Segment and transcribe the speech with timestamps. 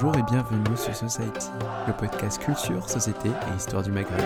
[0.00, 1.48] Bonjour et bienvenue sur Society,
[1.88, 4.20] le podcast culture, société et histoire du Maghreb.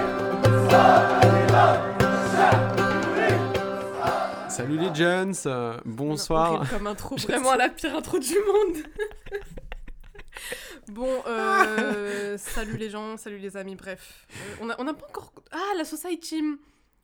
[4.51, 6.69] Salut les jeunes, euh, bonsoir.
[6.69, 8.83] Comme intro, vraiment la pire intro du monde.
[10.89, 14.27] bon, euh, salut les gens, salut les amis, bref.
[14.31, 15.33] Euh, on n'a on a pas encore...
[15.53, 16.59] Ah, la Society Team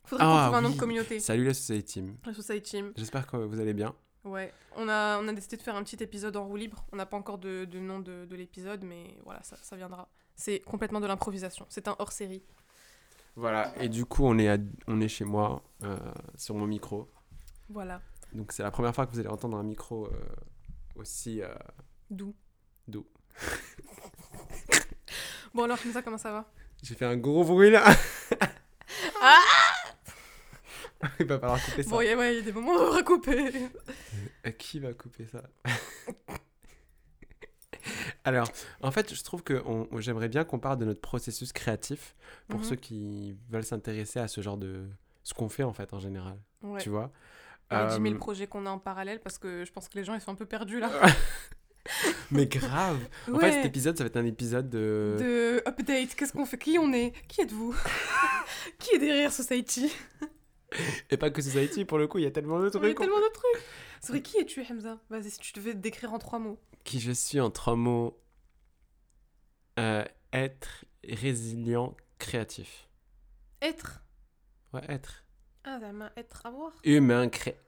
[0.05, 1.19] Faudrait qu'on Ah, trouve un nom de communauté.
[1.19, 2.17] Salut la Society Team.
[2.23, 2.93] La Society Team.
[2.95, 3.95] J'espère que vous allez bien.
[4.25, 6.85] Ouais, on a, on a décidé de faire un petit épisode en roue libre.
[6.91, 10.09] On n'a pas encore de, de nom de, de l'épisode, mais voilà, ça, ça viendra.
[10.35, 11.65] C'est complètement de l'improvisation.
[11.69, 12.43] C'est un hors-série.
[13.35, 15.97] Voilà, et du coup on est, à- on est chez moi, euh,
[16.35, 17.09] sur mon micro.
[17.69, 18.01] Voilà,
[18.33, 20.11] Donc c'est la première fois que vous allez entendre un micro euh,
[20.95, 21.41] aussi...
[21.41, 21.53] euh,
[22.09, 22.35] d'où.
[22.87, 23.05] D'où.
[25.53, 26.51] bon alors, Hamza, comment ça va?
[26.83, 27.85] J'ai fait un gros bruit là.
[29.21, 29.37] Ah
[31.19, 31.89] Il va falloir couper ça.
[31.89, 33.51] Bon, ouais, il y a des moments où on va couper.
[34.45, 35.43] Euh, Qui va couper ça?
[38.25, 39.63] Alors, en fait, je trouve que
[39.99, 42.15] j'aimerais bien qu'on parle de notre processus créatif
[42.47, 42.65] pour Mhm.
[42.65, 44.85] ceux qui veulent s'intéresser à ce genre de...
[45.23, 46.79] ce qu'on fait en fait en général, Ouais.
[46.81, 47.11] tu vois
[47.71, 50.03] Les 10 000 Euh, projets qu'on a en parallèle, parce que je pense que les
[50.03, 50.91] gens, ils sont un peu perdus là.
[52.31, 52.99] Mais grave
[53.33, 55.15] En fait, cet épisode, ça va être un épisode de...
[55.19, 56.57] de update, qu'est-ce qu'on fait?
[56.57, 57.13] Qui on est?
[57.27, 57.73] Qui êtes-vous?
[58.77, 59.91] Qui est derrière Society?
[61.09, 62.79] Et pas que Society, pour le coup, il y a tellement de Il y a
[62.81, 62.97] trucs.
[62.97, 63.63] tellement de trucs
[64.01, 64.99] C'est vrai, qui es-tu, Hamza?
[65.09, 66.59] Vas-y, si tu devais te décrire en trois mots.
[66.83, 68.17] Qui je suis en trois mots
[69.79, 70.03] Euh,
[70.33, 72.87] Être résilient, créatif.
[73.61, 74.01] Être?
[74.73, 75.25] Ouais, être.
[75.63, 76.71] Ah, main, être, avoir?
[76.83, 77.59] Humain, cré...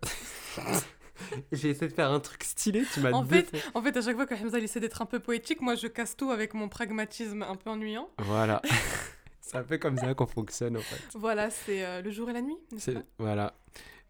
[1.52, 3.52] J'ai essayé de faire un truc stylé, tu m'as En fait-.
[3.76, 5.88] En fait, à chaque fois que Hamza il essaie d'être un peu poétique, moi je
[5.88, 8.10] casse tout avec mon pragmatisme un peu ennuyant.
[8.18, 8.62] Voilà.
[9.52, 11.02] c'est un peu comme ça qu'on fonctionne en fait.
[11.18, 13.04] Voilà, c'est euh, le jour et la nuit, n'est-ce C'est- pas?
[13.20, 13.54] Voilà.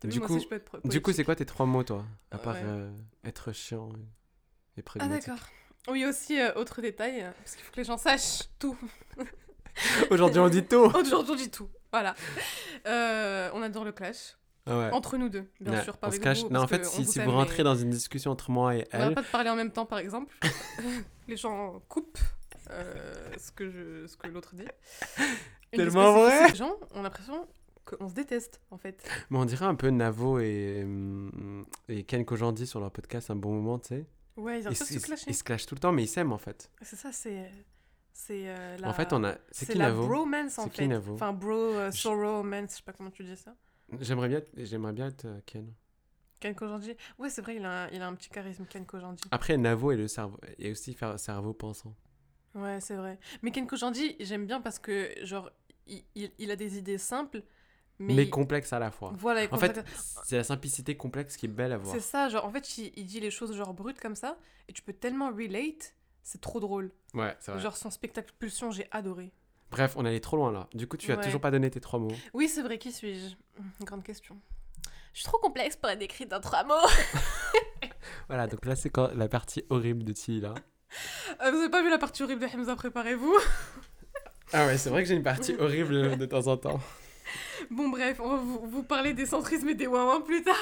[0.04, 0.40] Vu, Du coup,
[0.86, 2.04] du coup, c'est quoi tes trois mots toi?
[2.32, 2.62] À part Ouais.
[2.64, 2.92] euh,
[3.24, 4.00] être chiant et-
[4.80, 5.28] et Ah pragmatique.
[5.28, 5.46] d'accord.
[5.90, 8.78] Oui, aussi, euh, autre détail, euh, parce qu'il faut que les gens sachent tout.
[10.10, 10.76] Aujourd'hui, on dit tout.
[10.96, 11.70] Aujourd'hui, on dit tout.
[11.92, 12.16] Voilà.
[12.88, 14.38] Euh, on adore le clash.
[14.68, 14.90] Ah ouais.
[14.92, 16.42] Entre nous deux, bien Ouais, sûr, pas on se avec cache.
[16.44, 16.50] vous.
[16.50, 19.14] Non, en fait, si, vous rentrez dans une discussion entre moi et On va elle,
[19.16, 20.36] pas te parler en même temps, par exemple.
[21.28, 24.66] les gens coupent euh, ce que, je, ce que l'autre dit.
[25.74, 26.52] Une Tellement vrai.
[26.52, 27.48] des gens ont l'impression
[27.86, 29.04] qu'on se déteste, en fait.
[29.30, 33.36] mais on dirait un peu Navo et, hum, et Ken Kojandi sur leur podcast un
[33.36, 34.06] bon moment, tu sais.
[34.38, 35.26] Ouais, ils ont Ils, se ils- clasher.
[35.28, 36.70] ils se clashent tout le temps, mais ils s'aiment en fait.
[36.82, 37.50] C'est ça, c'est...
[38.14, 38.90] C'est euh, la...
[38.90, 39.36] En fait, on a.
[39.52, 40.82] C'est qui la Navo bromance, en C'est fait.
[40.84, 43.56] qui, Navo Enfin, bro, euh, Je- sorrowmance, je sais pas comment tu dis ça.
[44.00, 45.74] J'aimerais bien, être- j'aimerais bien être euh, Ken.
[46.40, 46.96] Ken Kojandi.
[47.18, 49.24] Ouais, c'est vrai, il a, un, il a un petit charisme, Ken Kojandi.
[49.32, 51.96] Après, Navo et le cerveau, et aussi faire cerveau pensant.
[52.56, 53.18] Ouais, c'est vrai.
[53.42, 55.50] Mais Ken Kojandi, j'aime bien parce que, genre,
[55.88, 57.44] il, il, il a des idées simples,
[58.00, 58.14] mais...
[58.14, 59.14] Mais, il- complexe à la fois.
[59.16, 59.80] Voilà, il En fait,
[60.26, 61.94] c'est la simplicité complexe qui est belle à voir.
[61.96, 64.74] C'est ça, genre en fait il, il dit les choses genre brutes comme ça et
[64.74, 66.92] tu peux tellement relate, c'est trop drôle.
[67.14, 67.62] Ouais, c'est vrai.
[67.62, 69.32] Genre son spectacle Pulsion, j'ai adoré.
[69.70, 70.68] Bref, on allait trop loin là.
[70.74, 71.24] Du coup, tu as Ouais.
[71.24, 72.12] toujours pas donné tes trois mots.
[72.34, 73.36] Oui, c'est vrai, qui suis-je?
[73.86, 74.36] Grande question.
[75.14, 76.74] Je suis trop complexe pour être décrite dans trois mots.
[78.28, 80.54] Voilà, donc là, c'est quand la partie horrible de Tilly là.
[81.42, 83.36] Euh, vous avez pas vu la partie horrible de Hamza, préparez-vous.
[84.54, 86.80] Ah ouais, c'est vrai que j'ai une partie horrible de temps en temps.
[87.70, 90.56] Bon bref, on va vous, vous parler des centrismes et des ouin plus tard.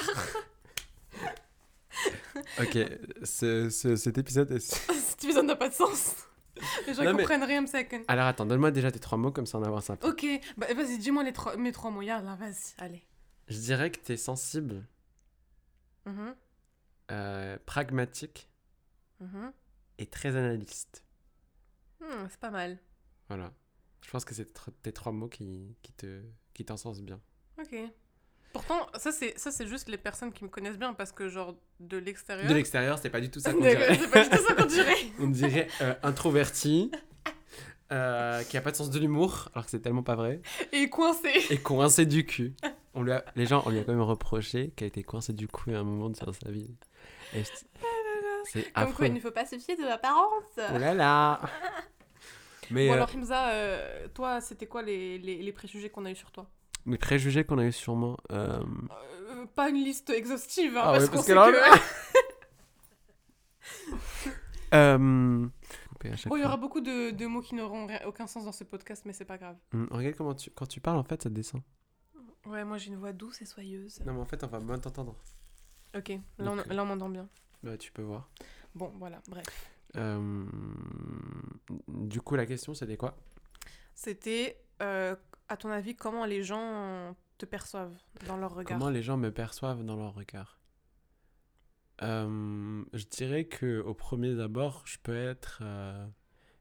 [2.60, 2.78] Ok,
[3.24, 4.60] ce, ce- cet épisode est...
[5.20, 6.14] Cet épisode n'a pas de sens.
[6.86, 8.02] Les gens Non, ils mais- comprennent rien, second.
[8.08, 10.08] Alors attends, donne-moi déjà tes trois mots comme ça on avance un peu.
[10.08, 10.24] Ok,
[10.56, 12.02] bah vas-y, dis-moi les trois, mes trois mots.
[12.02, 13.04] Yallah, vas-y, allez.
[13.48, 14.86] Je dirais que t'es sensible,
[16.06, 16.34] Mhm,
[17.10, 18.48] euh, pragmatique
[19.20, 19.52] mhm.
[20.00, 21.04] Et très analyste.
[22.00, 22.78] Hmm, c'est pas mal.
[23.28, 23.52] Voilà.
[24.04, 24.48] Je pense que c'est
[24.82, 26.20] tes trois mots qui, qui te
[26.54, 27.20] qui t'encensent bien.
[27.60, 27.76] Ok.
[28.52, 31.54] Pourtant, ça c'est ça c'est juste les personnes qui me connaissent bien parce que genre
[31.78, 32.48] de l'extérieur.
[32.48, 33.94] De l'extérieur, c'est pas du tout ça qu'on dirait.
[33.96, 34.96] c'est pas du tout ça qu'on dirait.
[35.20, 36.90] On dirait euh, introverti,
[37.92, 40.40] euh, qui a pas de sens de l'humour, alors que c'est tellement pas vrai,
[40.72, 41.28] Et coincé.
[41.50, 42.54] et coincé du cul.
[42.94, 45.46] On lui a- les gens, on lui a quand même reproché qu'elle était coincée du
[45.46, 46.74] cul à un moment de sa vie.
[47.34, 47.50] Et je-
[48.44, 48.94] c'est Comme affreux.
[48.94, 50.44] quoi, il ne faut pas se fier de l'apparence.
[50.58, 51.40] Oh là là
[52.70, 56.10] Mais Bon euh, alors Hamza, euh, toi, c'était quoi les, les, les préjugés qu'on a
[56.10, 56.46] eu sur toi?
[56.86, 58.16] Les préjugés qu'on a eu sur moi.
[58.30, 58.60] euh,
[59.30, 61.38] Euh, Pas une liste exhaustive, hein, Ah parce ouais, qu'on parce sait que
[64.70, 66.28] que...
[66.28, 69.02] Bon, il y aura beaucoup de, de mots qui n'auront aucun sens dans ce podcast,
[69.04, 69.56] mais c'est pas grave.
[69.74, 71.60] Hum, regarde comment tu, quand tu parles, en fait, ça descend.
[72.46, 74.00] Ouais, moi j'ai une voix douce et soyeuse.
[74.06, 75.14] Non, mais en fait, on va moins t'entendre.
[75.94, 76.08] Ok,
[76.38, 77.28] là on, là on m'entend bien.
[77.62, 78.30] Bah, tu peux voir.
[78.74, 79.44] Bon, voilà, bref.
[79.96, 80.44] Euh,
[81.88, 83.16] Du coup, la question, c'était quoi?
[83.94, 85.14] C'était, euh,
[85.48, 87.96] à ton avis, comment les gens te perçoivent
[88.26, 88.78] dans leur regard?
[88.78, 90.58] Comment les gens me perçoivent dans leur regard?
[92.02, 95.62] Euh, Je dirais que au premier abord, je peux être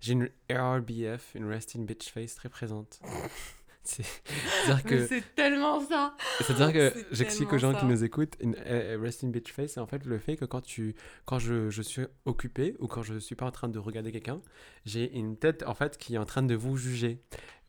[0.02, 3.00] J'ai une RBF, une Resting Bitch Face très présente.
[3.90, 6.16] C'est- c'est tellement ça.
[6.42, 7.80] c'est-à-dire que c'est j'explique aux gens ça.
[7.80, 10.62] qui nous écoutent, une euh, Resting Bitch Face, c'est en fait le fait que quand,
[10.62, 10.96] tu,
[11.26, 14.42] quand je, je suis occupé ou quand je suis pas en train de regarder quelqu'un,
[14.86, 17.22] j'ai une tête en fait qui est en train de vous juger.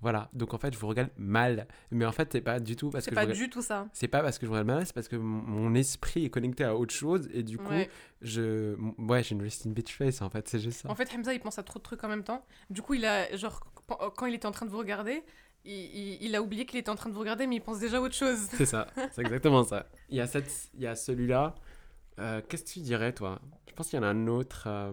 [0.03, 1.67] Voilà, donc en fait je vous regarde mal.
[1.91, 3.61] Mais en fait c'est pas du tout parce C'est que pas vous regarde- du tout
[3.61, 3.87] ça.
[3.93, 6.65] c'est pas parce que je vous regarde mal, c'est parce que mon esprit est connecté
[6.65, 7.91] à autre chose et du coup Ouais.
[8.23, 10.91] je ouais j'ai une resting bitch face en fait c'est juste ça.
[10.91, 12.45] En fait, Hamza, il pense à trop de trucs en même temps.
[12.71, 13.61] Du coup, il a, genre,
[14.17, 15.23] quand il était en train de vous regarder,
[15.65, 17.79] il, il- il a oublié qu'il était en train de vous regarder, mais il pense
[17.79, 18.39] déjà à autre chose.
[18.53, 19.87] C'est ça, c'est exactement ça.
[20.09, 21.55] Il y a, cette, il y a celui-là.
[22.19, 23.41] Euh, Qu'est-ce que tu dirais, toi?
[23.69, 24.65] Je pense qu'il y en a un autre.
[24.67, 24.93] euh,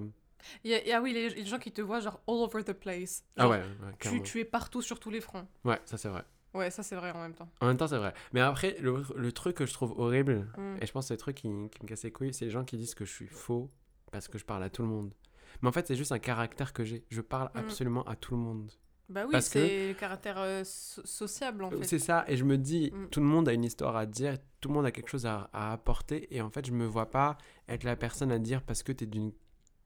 [0.64, 2.74] Il y a- ah oui, les, les gens qui te voient, genre, all over the
[2.74, 3.24] place.
[3.38, 3.64] Ah ouais, ouais,
[4.00, 5.48] Tu, tu es partout sur tous les fronts.
[5.66, 6.24] Ouais, ça c'est vrai.
[6.54, 7.50] Ouais, ça c'est vrai en même temps.
[7.62, 8.14] En même temps, c'est vrai.
[8.34, 10.78] Mais après, le, le truc que je trouve horrible, Mm.
[10.82, 11.50] et je pense que c'est le truc qui, qui
[11.84, 13.70] me casse les couilles, c'est les gens qui disent que je suis faux
[14.12, 15.14] parce que je parle à tout le monde.
[15.62, 17.04] Mais en fait, c'est juste un caractère que j'ai.
[17.10, 17.58] Je parle Mm.
[17.60, 18.72] absolument à tout le monde.
[19.10, 21.84] Bah oui, c'est le caractère euh, so- sociable en Euh, fait.
[21.86, 23.08] C'est ça, et je me dis, Mm.
[23.10, 25.50] tout le monde a une histoire à dire, tout le monde a quelque chose à,
[25.54, 27.38] à apporter, et en fait, je me vois pas
[27.70, 29.32] être la personne à dire parce que tu es d'une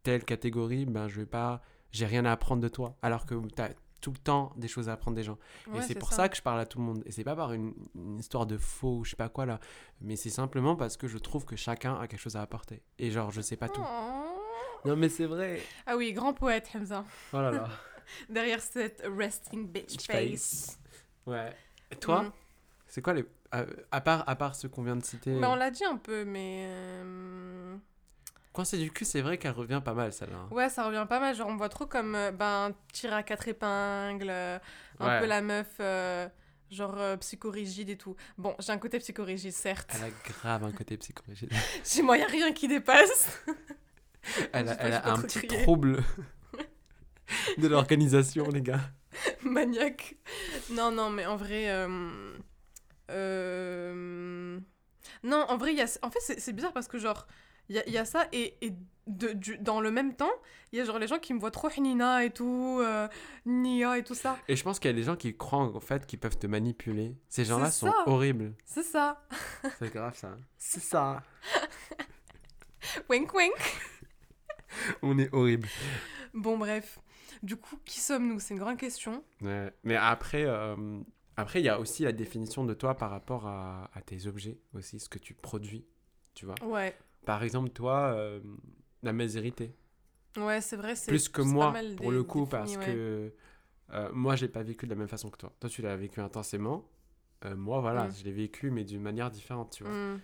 [0.01, 3.62] telle catégorie, ben je vais pas, j'ai rien à apprendre de toi, alors que tu
[3.62, 3.69] as
[4.01, 5.38] tout le temps des choses à apprendre des gens.
[5.67, 6.27] Ouais, et c'est pour ça.
[6.27, 8.57] que je parle à tout le monde, et c'est pas par une, une histoire de
[8.57, 9.59] faux ou je sais pas quoi là,
[10.00, 13.12] mais c'est simplement parce que je trouve que chacun a quelque chose à apporter, et
[13.12, 13.83] genre, je sais pas tout.
[13.85, 14.39] Oh.
[14.83, 15.62] Non, mais c'est vrai.
[15.85, 17.06] Ah oui, grand poète Hamza.
[17.33, 17.69] Oh là là.
[18.30, 20.78] Derrière cette resting bitch face.
[21.25, 21.54] Ouais.
[21.92, 22.31] Et toi, Mm.
[22.88, 23.25] c'est quoi les.
[23.52, 25.38] À, à part, à part ceux qu'on vient de citer?
[25.40, 26.66] Bah, on l'a dit un peu, mais.
[26.68, 27.75] euh,
[28.54, 30.48] Quand c'est du cul, c'est vrai qu'elle revient pas mal celle-là.
[30.52, 31.36] Ouais, ça revient pas mal.
[31.36, 34.58] Genre, on voit trop comme euh, ben, tiré à quatre épingles, euh,
[35.00, 35.19] un Ouais.
[35.22, 36.28] peu la meuf, euh,
[36.69, 38.16] genre euh, psychorigide et tout.
[38.38, 39.92] Bon, j'ai un côté psychorigide, certes.
[39.96, 41.52] Elle a grave un côté psychologique.
[41.86, 43.40] Chez moi, y a rien qui dépasse.
[44.54, 46.04] Elle a, elle un petit trouble
[47.57, 48.81] de l'organisation, les gars.
[49.44, 50.16] Maniaque.
[50.72, 51.69] Non, non, mais en vrai.
[51.69, 51.88] euh,
[53.10, 54.60] euh,
[55.24, 55.88] Non, en vrai, il y a...
[56.01, 57.28] en fait, c'est bizarre parce que, genre,
[57.69, 58.74] il y a, il y a ça et, et
[59.07, 60.31] de, du- dans le même temps,
[60.72, 63.07] il y a genre les gens qui me voient trop Nina et tout, euh,
[63.45, 64.38] Nia et tout ça.
[64.48, 66.48] Et je pense qu'il y a des gens qui croient en fait qu'ils peuvent te
[66.48, 67.16] manipuler.
[67.30, 68.54] Ces gens-là sont horribles.
[68.66, 69.25] C'est ça.
[69.80, 70.38] C'est grave ça.
[70.57, 71.24] C'est ça.
[73.10, 73.54] Wink wink.
[75.01, 75.68] On est horrible.
[76.34, 77.00] Bon, bref.
[77.44, 78.39] Du coup, qui sommes-nous?
[78.39, 79.24] C'est une grande question.
[79.42, 79.72] Ouais.
[79.83, 81.00] Mais après, euh,
[81.38, 84.60] après il y a aussi la définition de toi par rapport à, à tes objets
[84.74, 85.86] aussi, ce que tu produis.
[86.33, 86.56] Tu vois.
[86.63, 86.95] Ouais.
[87.25, 88.39] Par exemple, toi, euh,
[89.04, 89.74] la mésérité.
[90.38, 90.95] Ouais, c'est vrai.
[90.95, 92.86] c'est plus que moi mal pour le coup défini, parce ouais.
[92.86, 93.34] que
[93.94, 96.22] euh, moi j'ai pas vécu de la même façon que toi toi tu l'as vécu
[96.22, 96.88] intensément
[97.57, 98.13] moi voilà Mm.
[98.18, 100.19] je l'ai vécu mais d'une manière différente tu vois Hmm.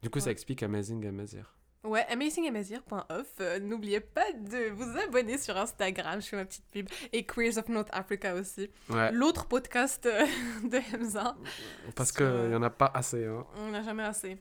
[0.00, 3.26] du coup ça explique Amazing Amazir Ouais, amazingamazir.off.
[3.40, 6.88] Euh, N'oubliez pas de vous abonner sur Instagram, je fais ma petite pub.
[7.12, 8.70] Et Queers of North Africa aussi.
[8.88, 10.24] ouais L'autre podcast euh,
[10.62, 11.34] de Hamza.
[11.96, 13.44] parce sur, que euh, y en a pas assez hein.
[13.56, 14.36] On n'a jamais assez.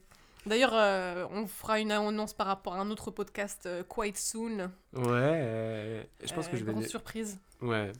[0.45, 4.71] D'ailleurs, euh, on fera une annonce par rapport à un autre podcast quite soon.
[4.93, 7.39] ouais je pense que je vais grande surprise.
[7.61, 7.91] ouais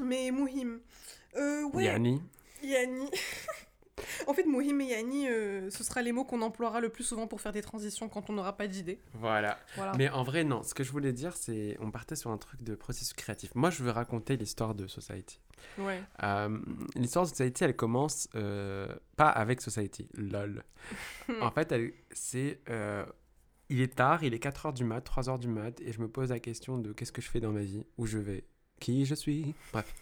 [0.00, 0.80] Mais Mouhim.
[1.36, 2.22] Ouais, Yanni
[2.62, 3.10] Yanni.
[4.26, 7.26] en fait, Mouhim et Yanni, euh, ce sera les mots qu'on emploiera le plus souvent
[7.26, 8.98] pour faire des transitions quand on n'aura pas d'idée.
[9.14, 9.92] voilà Voilà.
[9.96, 12.62] mais en vrai non ce que je voulais dire c'est on partait sur un truc
[12.62, 15.40] de processus créatif moi je veux raconter l'histoire de Society
[15.78, 16.02] Ouais.
[16.22, 16.58] Euh,
[16.94, 18.86] l'histoire de Society, elle commence euh,
[19.16, 20.62] pas avec Society, lol.
[21.40, 21.74] en fait,
[22.10, 22.60] c'est.
[22.68, 23.06] euh,
[23.70, 26.28] il est tard, il est 4h du mat, 3h du mat, et je me pose
[26.30, 28.44] la question de qu'est-ce que je fais dans ma vie, où je vais,
[28.80, 29.92] qui je suis, bref.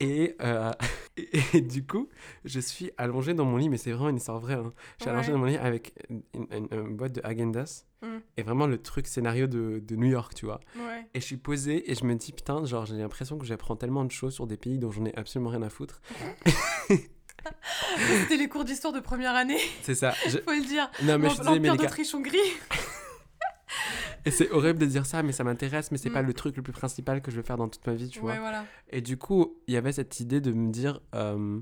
[0.00, 0.70] Et, euh,
[1.16, 2.08] et, et du coup,
[2.44, 4.54] je suis allongé dans mon lit, mais c'est vraiment une histoire vraie.
[4.54, 4.72] hein.
[4.98, 5.32] Je suis allongé Ouais.
[5.34, 8.18] dans mon lit avec une, une- une boîte de Agendas, Mm.
[8.36, 10.60] et vraiment le truc scénario de, de New York, tu vois.
[10.76, 11.06] Ouais.
[11.14, 14.04] Et je suis posé et je me dis, putain, genre, j'ai l'impression que j'apprends tellement
[14.04, 16.02] de choses sur des pays dont j'en ai absolument rien à foutre.
[17.96, 20.12] C'était les cours d'histoire de première année, C'est ça.
[20.26, 20.90] Je- faut le dire.
[21.04, 22.36] Non, mais L'Empire d'Autriche-Hongrie.
[24.26, 26.14] et c'est horrible de dire ça, mais ça m'intéresse, mais c'est Mm.
[26.14, 28.20] pas le truc le plus principal que je vais faire dans toute ma vie, tu
[28.20, 28.38] vois.
[28.38, 28.66] Voilà.
[28.90, 31.60] Et du coup, il y avait cette idée de me dire, euh,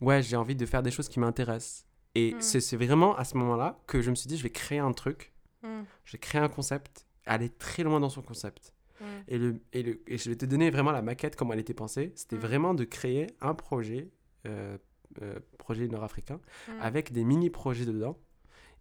[0.00, 1.86] ouais, j'ai envie de faire des choses qui m'intéressent.
[2.14, 2.40] Et Mm.
[2.40, 5.32] c'est vraiment à ce moment-là que je me suis dit, je vais créer un truc,
[5.62, 5.82] Mm.
[6.04, 8.72] je vais créer un concept, aller très loin dans son concept.
[9.00, 9.04] Mm.
[9.28, 11.74] Et, le, et, le, et je vais te donner vraiment la maquette, comment elle était
[11.74, 12.12] pensée.
[12.14, 12.40] C'était Mm.
[12.40, 14.10] vraiment de créer un projet,
[14.46, 14.76] euh,
[15.22, 16.72] euh, projet nord-africain, Mm.
[16.80, 18.16] avec des mini-projets dedans.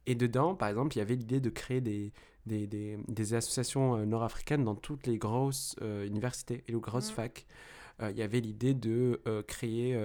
[0.06, 2.12] Et dedans, par exemple, il y avait l'idée de créer des,
[2.46, 7.10] des, des, des associations euh, nord-africaines dans toutes les grosses euh, universités et les grosses
[7.10, 7.16] Mhm.
[7.16, 7.46] facs.
[8.02, 9.96] Euh, il y avait l'idée de créer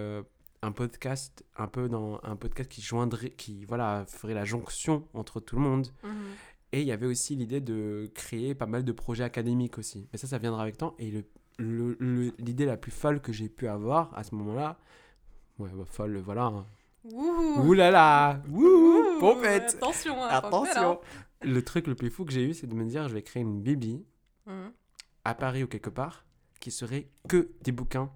[0.63, 5.41] un podcast, un peu dans un podcast qui joindrait, qui voilà, ferait la jonction entre
[5.41, 5.89] tout le monde.
[6.03, 6.11] Mhm.
[6.73, 10.07] Et il y avait aussi l'idée de créer pas mal de projets académiques aussi.
[10.13, 10.95] Mais ça, ça viendra avec le temps.
[10.99, 11.25] Et le,
[11.59, 14.77] le- le- l'idée la plus folle que j'ai pu avoir à ce moment-là,
[15.59, 16.43] ouais, bah, folle, voilà.
[16.45, 16.67] hein.
[17.11, 17.73] Ouh.
[17.73, 19.77] Là là, ouh, Ouh, pompette.
[19.77, 20.99] Attention, hein, Attention.
[21.43, 23.43] Le truc le plus fou que j'ai eu, c'est de me dire, je vais créer
[23.43, 24.05] une bibi.
[24.47, 24.73] Mhm.
[25.25, 26.25] à Paris ou quelque part
[26.59, 28.11] qui serait que des bouquins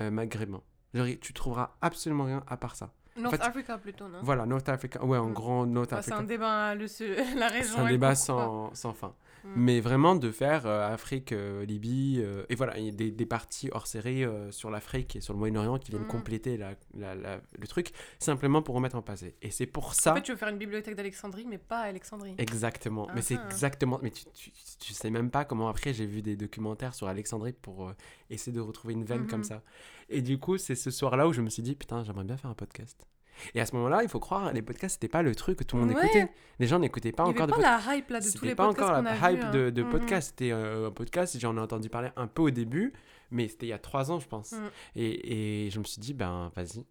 [0.00, 0.60] euh, maghrébins.
[0.92, 2.92] Genre, tu trouveras absolument rien à part ça.
[3.16, 4.18] North fait, Africa plutôt, non?
[4.22, 5.02] Voilà, North Africa.
[5.04, 5.32] Ouais, en Mm.
[5.32, 6.28] grand North Enfin, C'est un Africa.
[6.34, 6.86] débat, le,
[7.38, 7.74] la région.
[7.76, 9.14] C'est un débat sans fin.
[9.44, 9.48] Mm.
[9.56, 13.10] Mais vraiment de faire euh, Afrique, euh, Libye, euh, et voilà, il y a des,
[13.10, 16.08] des parties hors série sur l'Afrique et sur le Moyen-Orient qui viennent Mhm.
[16.08, 19.34] compléter la, la- la- le truc, simplement pour remettre en passé.
[19.42, 20.12] Et c'est pour ça.
[20.12, 22.34] En fait, tu veux faire une bibliothèque d'Alexandrie, mais pas à Alexandrie.
[22.38, 23.06] Exactement.
[23.14, 23.98] Mais c'est Ah exactement.
[24.02, 27.52] Mais tu, tu, tu sais même pas comment après j'ai vu des documentaires sur Alexandrie
[27.52, 27.92] pour
[28.28, 29.44] essayer de retrouver une veine comme Mhm.
[29.44, 29.62] ça.
[30.08, 32.50] Et du coup, c'est ce soir-là où je me suis dit, putain, j'aimerais bien faire
[32.50, 33.06] un podcast.
[33.54, 35.76] Et à ce moment-là, il faut croire, les podcasts, c'était pas le truc que tout
[35.76, 36.04] le monde Ouais.
[36.04, 36.28] écoutait.
[36.58, 37.86] Les gens n'écoutaient pas Il y encore avait de pas podcasts.
[37.88, 39.70] la hype là de tous les pas podcasts encore qu'on a la hype de, hein.
[39.70, 39.90] de Mhm.
[39.90, 40.28] podcast.
[40.28, 42.92] C'était euh, un podcast, j'en ai entendu parler un peu au début,
[43.30, 44.52] mais c'était il y a trois ans, je pense.
[44.52, 44.70] Mm.
[44.96, 46.84] Et, et je me suis dit, ben vas-y.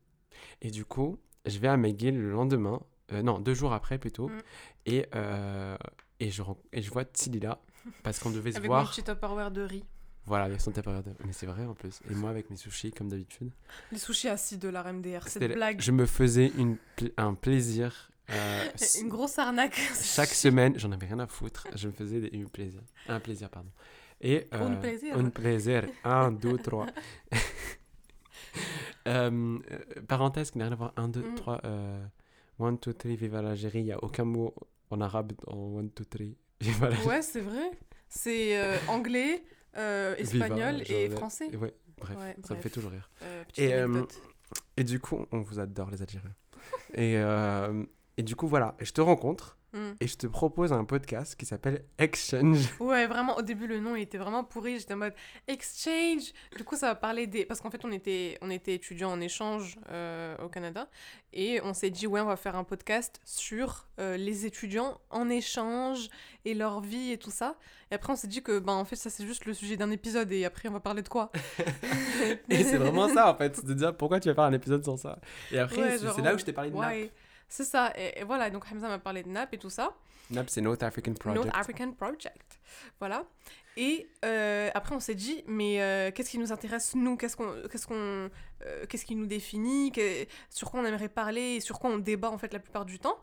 [0.61, 4.29] Et du coup, je vais à McGill le lendemain, euh, non, deux jours après plutôt,
[4.29, 4.37] Mm.
[4.87, 5.77] et, euh,
[6.19, 6.41] et, je,
[6.73, 7.59] et je vois Tilly là,
[8.03, 8.89] parce qu'on devait se Avec mon voir.
[8.91, 9.03] petit
[9.51, 9.83] de riz.
[10.29, 11.03] Voilà, avec son Tupperware.
[11.25, 11.99] Mais c'est vrai en plus.
[12.09, 13.51] Et moi avec mes sushis, comme d'habitude.
[13.91, 15.81] Les sushis assis de la RMDR, C'était cette la- blague.
[15.81, 18.11] Je me faisais une, pl- un plaisir.
[18.29, 18.65] euh,
[19.01, 19.75] Une grosse arnaque.
[20.01, 21.67] chaque semaine, j'en avais rien à foutre.
[21.75, 22.81] Je me faisais des, un plaisir.
[23.09, 23.69] Un plaisir, pardon.
[24.21, 25.17] Et, Un euh, plaisir.
[25.17, 25.85] Un plaisir.
[26.05, 26.85] Un, deux, trois.
[29.07, 29.57] Euh,
[30.07, 30.93] parenthèse qui n'a rien à voir.
[30.97, 31.35] Un, deux, Mm.
[31.35, 31.61] trois.
[31.65, 32.03] Euh,
[32.59, 33.79] one, two, three, viva l'Algérie.
[33.79, 34.53] Il n'y a aucun mot
[34.91, 36.35] en arabe en one, two, three.
[36.59, 37.07] Viva l'Algérie.
[37.07, 37.71] Ouais, c'est vrai.
[38.07, 39.43] C'est euh, anglais,
[39.77, 41.55] euh, Viva, espagnol et français.
[41.55, 43.09] Ouais, bref, Ouais, ça me fait toujours rire.
[43.23, 44.03] Euh, Et, euh.
[44.77, 46.33] Et du coup, on vous adore les Algériens.
[46.95, 47.15] et,
[48.17, 49.91] et du coup, voilà, je te rencontre Mm.
[50.01, 52.69] et je te propose un podcast qui s'appelle Exchange.
[52.79, 54.79] Ouais, vraiment, au début, le nom, il était vraiment pourri.
[54.79, 55.13] J'étais en mode
[55.47, 56.33] exchange.
[56.57, 57.45] Du coup, ça va parler des.
[57.45, 60.89] Parce qu'en fait, on était, on était étudiants en échange euh, au Canada.
[61.33, 65.29] Et on s'est dit, ouais, on va faire un podcast sur euh, les étudiants en
[65.29, 66.09] échange
[66.45, 67.55] et leur vie et tout ça.
[67.91, 69.91] Et après, on s'est dit que, ben, en fait, ça, c'est juste le sujet d'un
[69.91, 70.31] épisode.
[70.31, 71.31] Et après, on va parler de quoi?
[72.49, 74.83] Et c'est vraiment ça en fait, c'est de dire pourquoi tu vas faire un épisode
[74.83, 75.19] sans ça?
[75.51, 76.75] Et après, Ouais, c'est là où je t'ai parlé de.
[76.75, 77.11] Ouais,
[77.49, 77.91] c'est ça.
[77.97, 79.93] Et, et voilà, donc Hamza m'a parlé de NAP et tout ça.
[80.31, 81.45] NAP, c'est North African Project.
[81.45, 82.59] North African Project.
[82.99, 83.25] Voilà.
[83.77, 87.15] Et euh, après, on s'est dit, mais euh, qu'est-ce qui nous intéresse, nous?
[87.17, 88.29] Qu'est-ce qu'on, qu'est-ce qu'on,
[88.65, 89.91] euh, qu'est-ce qui nous définit?
[90.49, 92.99] Sur quoi on aimerait parler et sur quoi on débat, en fait, la plupart du
[92.99, 93.17] temps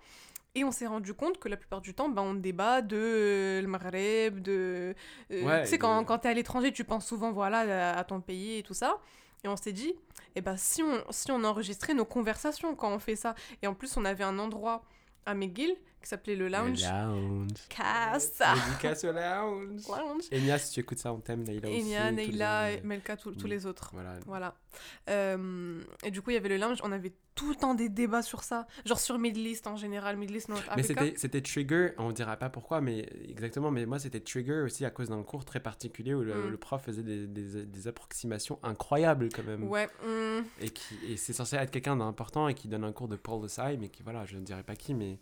[0.55, 3.69] et on s'est rendu compte que la plupart du temps, ben, on débat de le
[3.69, 4.95] Maghreb, de...
[5.31, 8.23] Ouais, tu sais, quand, de- quand t'es à l'étranger, tu penses souvent, voilà, à ton
[8.23, 8.97] pays et tout ça.
[9.45, 9.95] Et on s'est dit,
[10.37, 13.75] eh ben, si, on, si on enregistrait nos conversations quand on fait ça, et en
[13.75, 14.83] plus, on avait un endroit
[15.25, 15.75] à McGill
[16.07, 16.83] qui s'appelait le Lounge.
[16.85, 17.49] Le lounge.
[17.69, 18.55] Casa.
[18.55, 19.83] Dédicace au lounge.
[19.89, 20.23] Lounge.
[20.33, 21.43] Enya, si tu écoutes ça, on t'aime.
[21.45, 21.81] Leïla aussi.
[21.81, 22.81] Enya, tout le Neila, monde.
[22.85, 23.91] Melka, tous les autres.
[23.93, 24.15] Voilà.
[24.27, 24.55] Voilà.
[25.11, 27.89] Euh, et du coup, il y avait le lounge, on avait tout le temps des
[27.89, 28.67] débats sur ça.
[28.85, 32.81] Genre sur Midlist en général, Midlist North Mais c'était c'était trigger, on dira pas pourquoi,
[32.81, 36.35] mais exactement, mais moi c'était trigger aussi à cause d'un cours très particulier où le,
[36.35, 36.49] Mm.
[36.51, 39.65] le prof faisait des, des, des approximations incroyables quand même.
[39.65, 39.89] Ouais.
[40.07, 43.17] mm, Et, qui, et c'est censé être quelqu'un d'important et qui donne un cours de
[43.17, 45.19] Paul Desai, mais qui, voilà, je ne dirais pas qui, mais.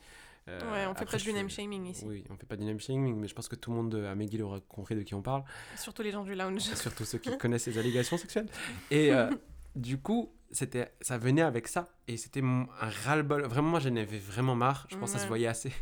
[0.48, 2.04] Euh, ouais, on fait après, pas du name shaming ici.
[2.06, 4.14] Oui, on fait pas du name shaming, mais je pense que tout le monde à
[4.14, 5.42] McGill aura compris de qui on parle,
[5.76, 6.60] Surtout les gens du lounge.
[6.74, 8.48] surtout ceux qui connaissent les allégations sexuelles.
[8.90, 9.30] Et euh,
[9.76, 13.44] du coup, c'était, ça venait avec ça, et c'était un ras-le-bol.
[13.44, 14.86] Vraiment, moi, j'en avais vraiment marre.
[14.90, 15.72] Je pense que ça se voyait assez.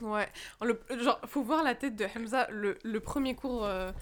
[0.00, 0.26] Ouais.
[0.62, 3.92] Le, genre, faut voir la tête de Hamza le, le premier cours, euh,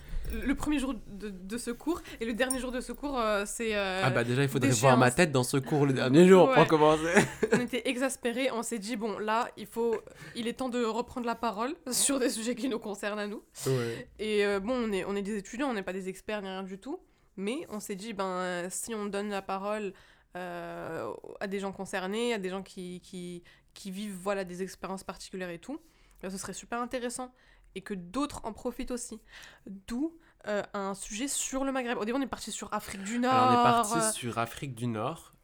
[0.45, 3.45] le premier jour de, de ce cours et le dernier jour de ce cours, euh,
[3.47, 3.75] c'est.
[3.77, 6.49] euh, ah bah déjà, il faudrait voir ma tête dans ce cours le dernier jour
[6.49, 6.55] Ouais.
[6.55, 7.15] pour commencer.
[7.53, 8.51] on était exaspérés.
[8.53, 9.97] On s'est dit bon là, il faut,
[10.37, 13.43] il est temps de reprendre la parole sur des sujets qui nous concernent à nous.
[13.67, 14.09] ouais.
[14.19, 16.49] Et euh, bon, on est, on est des étudiants, on n'est pas des experts ni
[16.49, 17.01] rien du tout.
[17.37, 19.93] Mais on s'est dit, ben, si on donne la parole
[20.37, 23.43] euh, à des gens concernés, à des gens qui, qui,
[23.79, 25.81] qui vivent voilà, des expériences particulières et tout,
[26.21, 27.33] ben, ce serait super intéressant.
[27.75, 29.21] Et que d'autres en profitent aussi.
[29.67, 30.17] D'où
[30.49, 31.99] euh, un sujet sur le Maghreb.
[31.99, 33.33] Au début, on est parti sur Afrique du Nord.
[33.33, 35.35] Alors, on est parti sur Afrique du Nord.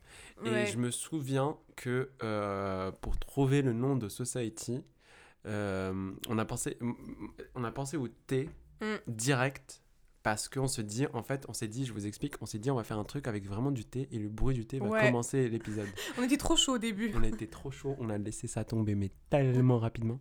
[0.44, 4.82] euh, Et je me souviens que euh, pour trouver le nom de Society,
[5.46, 6.78] euh, on, a pensé,
[7.54, 8.48] on a pensé au T
[8.80, 8.96] Mm.
[9.06, 9.83] direct
[10.24, 12.70] parce qu'on se dit, en fait, on s'est dit, je vous explique, on s'est dit,
[12.70, 14.86] on va faire un truc avec vraiment du thé et le bruit du thé va
[14.88, 15.02] Ouais.
[15.06, 15.86] commencer l'épisode.
[16.18, 17.12] On était trop chaud au début.
[17.14, 20.18] On été trop chaud, on a laissé ça tomber, mais tellement rapidement.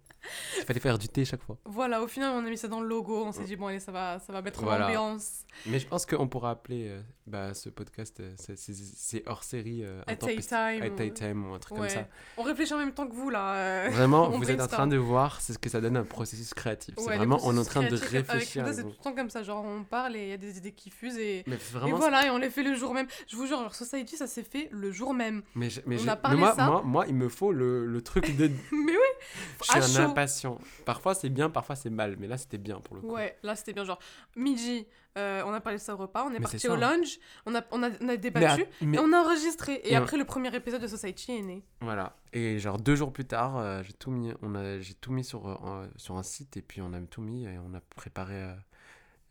[0.60, 1.58] Il fallait faire du thé chaque fois.
[1.66, 3.24] Voilà, au final, on a mis ça dans le logo.
[3.26, 4.86] On s'est dit, bon, allez, ça va, ça va mettre Voilà.
[4.88, 5.46] l'ambiance.
[5.68, 10.02] Mais je pense qu'on pourra appeler euh, bah, ce podcast, euh, c'est- hors série, euh,
[10.08, 10.82] At Time.
[10.82, 11.88] At Time ou un truc Ouais.
[11.88, 12.08] comme ça.
[12.38, 13.56] On réfléchit en même temps que vous, là.
[13.56, 13.90] euh.
[13.92, 16.96] Vraiment, vous êtes en train de voir c'est ce que ça donne un processus créatif.
[16.98, 18.66] C'est Ouais, vraiment, on est en train de réfléchir.
[18.74, 19.44] C'est tout le temps comme ça.
[19.44, 21.44] Genre, on parle et il y a des idées qui fusent et.
[21.46, 21.98] Mais c'est Et vraiment.
[21.98, 23.08] voilà, et on les fait le jour même.
[23.28, 25.44] Je vous jure, genre, Society, ça s'est fait le jour même.
[25.56, 26.66] Mais, je- mais On a mais parlé moi, ça.
[26.66, 28.48] moi, moi, il me faut le, le truc de.
[28.72, 29.28] Mais oui,
[29.60, 30.12] Je suis à un chaud.
[30.12, 30.58] impatient.
[30.86, 32.16] Parfois c'est bien, parfois c'est mal.
[32.20, 33.12] Mais là c'était bien pour le coup.
[33.14, 33.84] Ouais, là c'était bien.
[33.86, 34.00] Genre,
[34.36, 34.86] midi,
[35.18, 37.62] euh, on a parlé de ça au repas, on est parti au lunch, on a,
[37.72, 39.74] on a, on a mais, débattu att- mais- et on a enregistré.
[39.76, 41.64] Et, Et on- après, le premier épisode de Society est né.
[41.82, 42.16] voilà.
[42.34, 44.34] Et genre deux jours plus tard, euh, j'ai tout mis.
[44.42, 47.22] On a, j'ai tout mis sur euh, sur un site et puis on a tout
[47.22, 48.42] mis et on a préparé.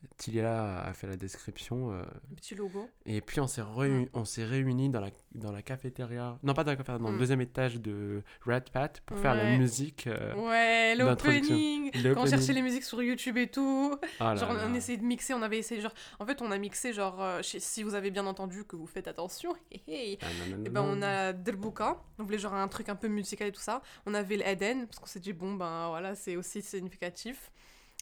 [0.04, 1.92] Euh, Tilia a fait la description.
[1.92, 2.88] euh, Le petit logo.
[3.06, 6.64] Et puis on s'est réunis, on s'est réunis dans la, dans la cafétéria, non pas
[6.64, 7.18] dans la cafétéria, dans le Mm.
[7.18, 10.06] deuxième étage de Red Pat pour faire la musique.
[10.06, 11.90] euh, ouais, l'opening.
[12.14, 13.94] Quand on cherchait les musiques sur YouTube et tout.
[14.20, 15.94] Ah là genre, on essayait de mixer, on avait essayé, genre.
[16.18, 19.08] En fait, on a mixé, genre, euh, si vous avez bien entendu, que vous faites
[19.08, 19.54] attention.
[19.70, 20.18] hé, hé.
[20.22, 22.96] Ah, non, non, Et non, ben on a Delbuka, on voulait genre un truc un
[22.96, 23.82] peu musical et tout ça.
[24.06, 27.50] On avait l'Eden, parce qu'on s'est dit bon ben voilà c'est aussi significatif.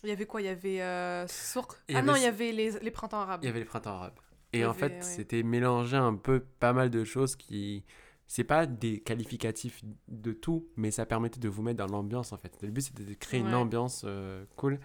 [0.03, 0.41] Il y avait quoi?
[0.41, 1.77] Il y avait euh, Sourk.
[1.89, 3.41] Ah avait non, il y avait les, les printemps arabes.
[3.43, 4.19] Il y avait les printemps arabes.
[4.53, 5.03] Et en avait, fait, ouais.
[5.03, 7.85] c'était mélangé un peu pas mal de choses qui.
[8.27, 12.37] C'est pas des qualificatifs de tout, mais ça permettait de vous mettre dans l'ambiance en
[12.37, 12.57] fait.
[12.63, 14.79] Le but c'était de créer une ambiance euh, cool.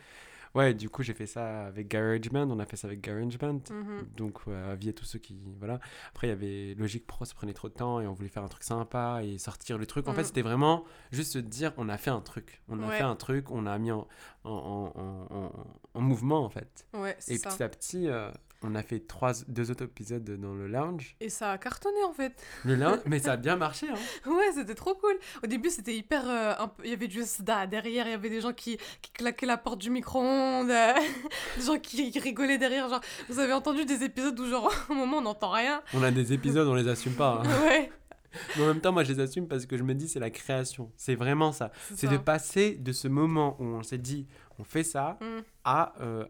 [0.56, 3.60] Ouais, du coup, j'ai fait ça avec GarageBand, on a fait ça avec GarageBand.
[3.70, 4.08] Mhm.
[4.16, 5.38] Donc, euh, avis à tous ceux qui.
[5.60, 5.80] Voilà.
[6.10, 8.44] Après, il y avait Logic Pro, ça prenait trop de temps et on voulait faire
[8.44, 10.08] un truc sympa et sortir le truc.
[10.08, 10.28] En fait, Mhm.
[10.28, 12.62] c'était vraiment juste se dire on a fait un truc.
[12.70, 12.98] On a Ouais.
[12.98, 14.08] fait un truc, on a mis en,
[14.46, 14.50] en,
[14.96, 16.86] en, en- en- en mouvement en fait.
[16.94, 17.50] Ouais, Et ça.
[17.50, 18.32] petit à petit, euh,
[18.66, 21.16] on a fait trois, deux autres épisodes dans le lounge.
[21.20, 22.34] Et ça a cartonné en fait.
[22.64, 23.88] Le lounge, mais ça a bien marché.
[23.90, 24.30] Hein.
[24.30, 25.16] Ouais, c'était trop cool.
[25.44, 26.24] Au début, c'était hyper.
[26.28, 28.78] euh, un peu- Il y avait du sda derrière, il y avait des gens qui,
[29.02, 30.94] qui claquaient la porte du micro-ondes, euh,
[31.58, 32.90] des gens qui, qui rigolaient derrière.
[32.90, 35.82] Genre, vous avez entendu des épisodes où, genre, au moment, on n'entend rien.
[35.94, 37.42] On a des épisodes, on les assume pas.
[37.44, 37.62] hein.
[37.66, 37.92] Ouais,
[38.58, 40.30] Mais en même temps, moi, je les assume parce que je me dis, c'est la
[40.30, 40.92] création.
[40.98, 41.72] C'est vraiment ça.
[41.96, 44.28] c'est de passer de ce moment où on s'est dit,
[44.60, 45.26] on fait ça, Mm.
[45.66, 45.94] à.
[46.02, 46.26] euh,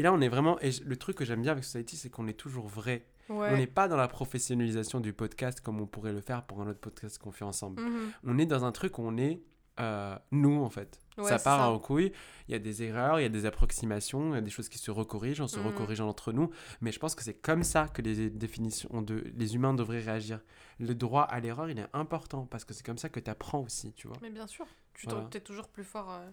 [0.00, 0.58] Et là, on est vraiment.
[0.60, 3.04] Et le truc que j'aime bien avec Society, c'est qu'on est toujours vrai.
[3.28, 3.50] Ouais.
[3.52, 6.66] On n'est pas dans la professionnalisation du podcast comme on pourrait le faire pour un
[6.68, 7.82] autre podcast qu'on fait ensemble.
[7.82, 8.10] Mhm.
[8.24, 9.42] On est dans un truc où on est
[9.78, 10.98] euh, nous, en fait.
[11.18, 11.70] Ouais, ça part ça.
[11.70, 12.12] en couille.
[12.48, 14.68] Il y a des erreurs, il y a des approximations, il y a des choses
[14.70, 15.66] qui se recorrigent, on se Mhm.
[15.68, 16.50] recorrige entre nous.
[16.80, 20.40] Mais je pense que c'est comme ça que les définitions de les humains devraient réagir.
[20.78, 23.60] Le droit à l'erreur, il est important parce que c'est comme ça que tu apprends
[23.60, 24.16] aussi, tu vois.
[24.22, 25.28] Mais bien sûr, tu Voilà.
[25.34, 26.28] es toujours plus fort euh,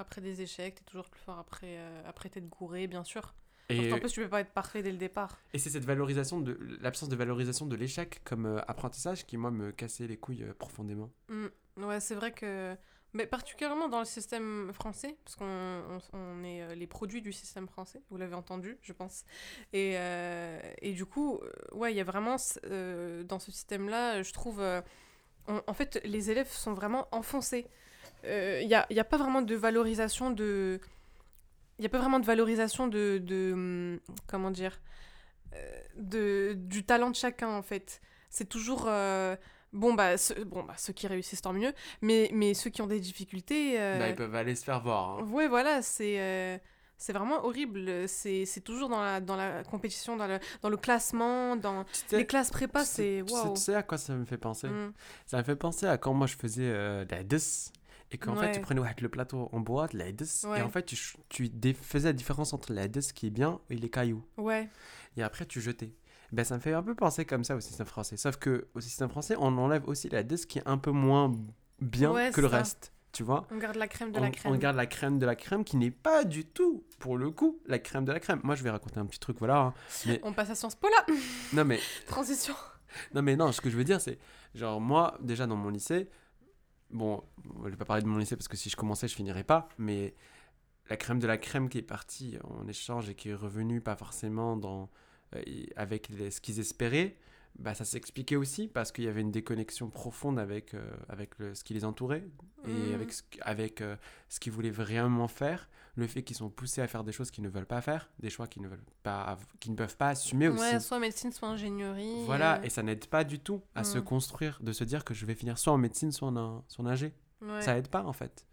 [0.00, 3.34] après des échecs, tu es toujours plus fort après, euh, après t'être gouré, bien sûr.
[3.70, 5.38] Et, qu'en plus, tu peux pas être parfait dès le départ.
[5.52, 9.50] et c'est cette valorisation de l'absence de valorisation de l'échec comme euh, apprentissage qui moi
[9.50, 11.10] me cassait les couilles euh, profondément.
[11.28, 11.46] Mm.
[11.84, 12.76] Ouais, c'est vrai que.
[13.12, 17.32] Mais particulièrement dans le système français, parce qu'on on, on est euh, les produits du
[17.32, 19.24] système français, vous l'avez entendu, je pense.
[19.72, 21.40] Et, euh, et du coup,
[21.72, 22.36] ouais, il y a vraiment,
[23.24, 24.62] dans ce système-là, je trouve.
[25.48, 27.66] en fait, les élèves sont vraiment enfoncés.
[28.24, 30.80] Il n'y a, y a pas vraiment de valorisation de.
[31.78, 33.18] Il n'y a pas vraiment de valorisation de.
[33.18, 34.80] de hum, comment dire
[35.54, 38.00] euh, de, Du talent de chacun, en fait.
[38.28, 38.84] C'est toujours.
[38.88, 39.36] euh,
[39.72, 41.72] Bon bah, ceux, bon, bah, ceux qui réussissent, tant mieux.
[42.02, 43.80] Mais, mais ceux qui ont des difficultés.
[43.80, 45.18] euh, Bah, ils peuvent aller se faire voir.
[45.20, 45.22] hein.
[45.30, 46.20] Ouais, voilà, c'est.
[46.20, 46.58] euh,
[46.98, 48.06] C'est vraiment horrible.
[48.08, 52.16] C'est toujours dans la, dans la compétition, dans le, dans le classement, dans Tu sais-
[52.18, 53.54] les classes prépa, c'est tu sais- waouh.
[53.54, 54.68] Tu sais à quoi ça me fait penser?
[54.68, 54.92] Mm.
[55.24, 57.38] Ça me fait penser à quand moi je faisais euh, la DES
[58.12, 60.58] et qu'en fait tu prenais ouais, le plateau en bois, de la DES, Ouais.
[60.58, 60.96] et en fait tu,
[61.28, 64.24] tu faisais la différence entre la DES qui est bien et les cailloux.
[64.36, 64.68] Ouais,
[65.16, 65.94] Et après tu jetais.
[66.32, 68.16] Ben, ça me fait un peu penser comme ça au système français.
[68.16, 71.32] Sauf que au système français, on enlève aussi la DES qui est un peu moins
[71.80, 72.58] bien Ouais, que le ça.
[72.58, 72.92] reste.
[73.12, 74.52] Tu vois on garde la crème de on, la crème.
[74.52, 77.58] on garde la crème de la crème qui n'est pas du tout, pour le coup,
[77.66, 78.38] la crème de la crème.
[78.44, 79.56] Moi, je vais raconter un petit truc, voilà.
[79.58, 79.74] hein.
[80.06, 81.12] Mais, On passe à Sciences Po là
[81.52, 82.54] non, mais Transition.
[83.12, 84.18] Non, mais non, ce que je veux dire, c'est
[84.54, 86.08] genre, moi, déjà dans mon lycée,
[86.92, 87.22] bon,
[87.64, 89.68] je vais pas parler de mon lycée parce que si je commençais, je finirais pas,
[89.78, 90.14] mais
[90.88, 93.96] la crème de la crème qui est partie en échange et qui est revenue pas
[93.96, 94.90] forcément dans,
[95.36, 95.42] euh,
[95.76, 97.16] avec les- ce qu'ils espéraient,
[97.58, 101.54] bah, ça s'expliquait aussi parce qu'il y avait une déconnexion profonde avec, euh, avec le-
[101.54, 102.24] ce qui les entourait
[102.64, 102.94] et Mhm.
[102.94, 103.96] avec, ce, avec euh,
[104.28, 107.44] ce qu'ils voulaient vraiment faire, le fait qu'ils sont poussés à faire des choses qu'ils
[107.44, 110.48] ne veulent pas faire, des choix qu'ils ne, veulent pas, qu'ils ne peuvent pas assumer
[110.48, 110.60] aussi.
[110.60, 112.24] Ouais, soit médecine, soit ingénierie.
[112.26, 114.02] Voilà, euh, et ça n'aide pas du tout à se Mm.
[114.04, 116.88] construire, de se dire que je vais finir soit en médecine, soit en, soit en
[116.88, 117.12] ingé.
[117.42, 117.60] ouais.
[117.62, 118.46] Ça aide pas en fait.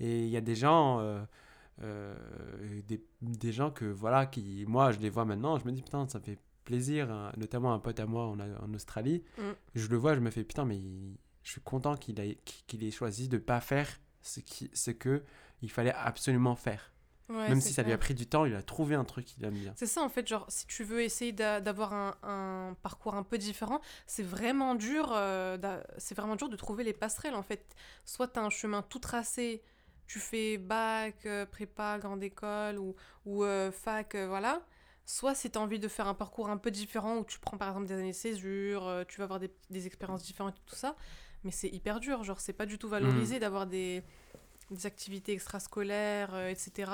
[0.00, 1.22] Et il y a des gens, euh,
[1.82, 2.14] euh,
[2.86, 6.06] des, des gens que, voilà, qui, moi, je les vois maintenant, je me dis, putain,
[6.08, 9.42] ça me fait plaisir, hein, notamment un pote à moi en, en Australie, Mm.
[9.74, 12.84] je le vois, je me fais, putain, mais il- je suis content qu'il ait, qu'il
[12.84, 13.88] ait choisi de pas faire
[14.20, 15.22] ce, qui, ce que
[15.62, 16.92] il fallait absolument faire.
[17.28, 19.44] Ouais, Même si ça lui a pris du temps, il a trouvé un truc qu'il
[19.44, 19.72] aime bien.
[19.76, 23.22] C'est ça en fait, genre si tu veux essayer d'a- d'avoir un, un parcours un
[23.22, 25.56] peu différent, c'est vraiment dur, euh,
[25.96, 27.64] c'est vraiment dur de trouver les passerelles en fait.
[28.04, 29.62] Soit tu as un chemin tout tracé,
[30.08, 32.96] tu fais bac, euh, prépa, grande école ou,
[33.26, 34.62] ou euh, fac, euh, voilà.
[35.06, 37.56] Soit si tu as envie de faire un parcours un peu différent où tu prends
[37.58, 40.74] par exemple des années de césure, tu vas avoir des, des expériences différentes et tout
[40.76, 40.96] ça,
[41.44, 44.04] mais c'est hyper dur, genre c'est pas du tout valorisé d'avoir des,
[44.70, 46.90] des activités extrascolaires, euh, etc.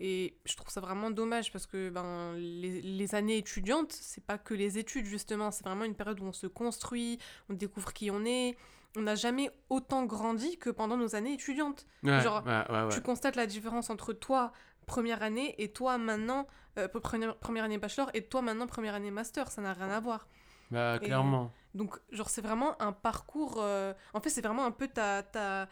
[0.00, 4.38] Et je trouve ça vraiment dommage parce que ben, les, les années étudiantes, c'est pas
[4.38, 8.10] que les études justement, c'est vraiment une période où on se construit, on découvre qui
[8.10, 8.56] on est.
[8.96, 11.84] On n'a jamais autant grandi que pendant nos années étudiantes.
[12.04, 12.88] Ouais, Genre, ouais, ouais, ouais.
[12.90, 14.52] Tu constates la différence entre toi,
[14.86, 16.46] première année, et toi maintenant,
[16.78, 19.50] euh, première, première année bachelor, et toi maintenant, première année master.
[19.50, 20.26] Ça n'a rien à voir.
[20.70, 21.52] Bah, Et- clairement.
[21.74, 23.56] Donc, genre, c'est vraiment un parcours.
[23.58, 25.68] euh, En fait, c'est vraiment un peu ta, ta,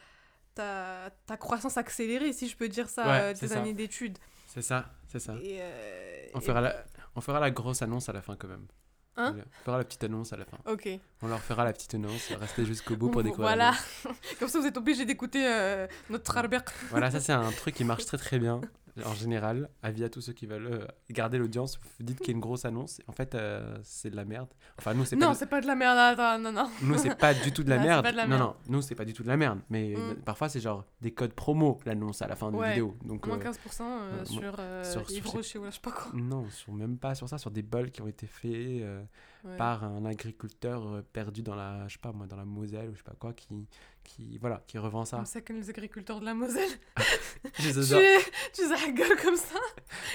[0.57, 4.19] ta, ta croissance accélérée, si je peux dire ça, Ouais, euh, tes années d'études.
[4.49, 5.35] C'est ça, c'est ça.
[5.43, 6.75] Et, euh, On et- fera, la,
[7.15, 8.67] on fera la grosse annonce à la fin quand même.
[9.19, 10.59] Hein On fera la petite annonce à la fin.
[10.67, 10.89] Ok.
[11.23, 12.33] On leur fera la petite annonce.
[12.33, 13.47] Restez jusqu'au bout pour découvrir.
[13.49, 13.73] Voilà.
[14.39, 16.65] Comme ça, vous êtes obligé d'écouter euh, notre Albert.
[16.91, 18.61] Voilà, ça c'est un truc qui marche très très bien.
[19.05, 22.31] En général, avis à tous ceux qui veulent euh, garder l'audience, vous dites qu'il y
[22.31, 23.01] a une grosse annonce.
[23.09, 24.49] En fait, euh, c'est de la merde.
[24.79, 25.99] Enfin, nous, c'est pas, Non, de- c'est pas de la merde.
[25.99, 26.71] Attends, non, non.
[26.83, 28.03] nous, c'est pas du tout de la Ah, merde.
[28.05, 28.43] pas de la non, merde.
[28.43, 29.61] non, nous, c'est pas du tout de la merde.
[29.71, 30.01] Mais Mm.
[30.01, 32.71] euh, parfois, c'est genre des codes promo, l'annonce à la fin de Ouais.
[32.71, 32.97] vidéo.
[33.05, 35.75] Donc, Moins euh, 15% euh, euh, sur, euh, sur- Yves sur- Rocher ou là, je
[35.75, 36.13] sais pas quoi.
[36.15, 38.51] non, sur, même pas sur ça, sur des bols qui ont été faits
[39.47, 39.57] Ouais.
[39.57, 42.93] par un agriculteur euh, perdu dans la, je sais pas moi, dans la Moselle ou
[42.95, 43.47] je sais pas quoi, qui,
[44.03, 45.17] qui, voilà, qui revend ça.
[45.19, 46.69] Comme ça que les agriculteurs de la Moselle.
[47.59, 48.01] Je les tu, adore.
[48.01, 48.19] es...
[48.53, 49.59] tu as la gueule comme ça.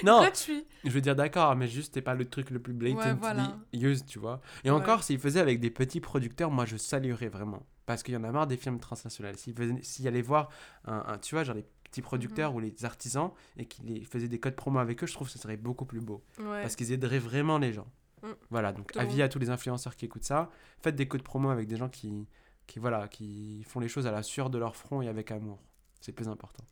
[0.04, 0.66] Non, Gratuit.
[0.84, 3.56] Je veux dire d'accord, mais juste c'est pas le truc le plus blatant Ouais, voilà.
[3.72, 4.40] use, tu vois.
[4.64, 4.76] Et Ouais.
[4.76, 7.64] encore, s'ils faisaient avec des petits producteurs, moi je saluerais vraiment.
[7.86, 9.36] Parce qu'il y en a marre des films transnationales.
[9.36, 10.50] S'ils allaient voir,
[10.84, 14.38] un, un- tu vois, genre les petits producteurs ou les artisans et qu'ils faisaient des
[14.40, 16.22] codes promo avec eux, je trouve que ce serait beaucoup plus beau.
[16.38, 16.62] Ouais.
[16.62, 17.86] Parce qu'ils aideraient vraiment les gens.
[18.22, 18.26] Mm.
[18.50, 20.50] Voilà, donc avis à tous les influenceurs qui écoutent ça.
[20.80, 22.26] Faites des codes promo avec des gens qui,
[22.66, 25.58] qui, voilà, qui font les choses à la sueur de leur front et avec amour.
[26.00, 26.64] C'est plus important.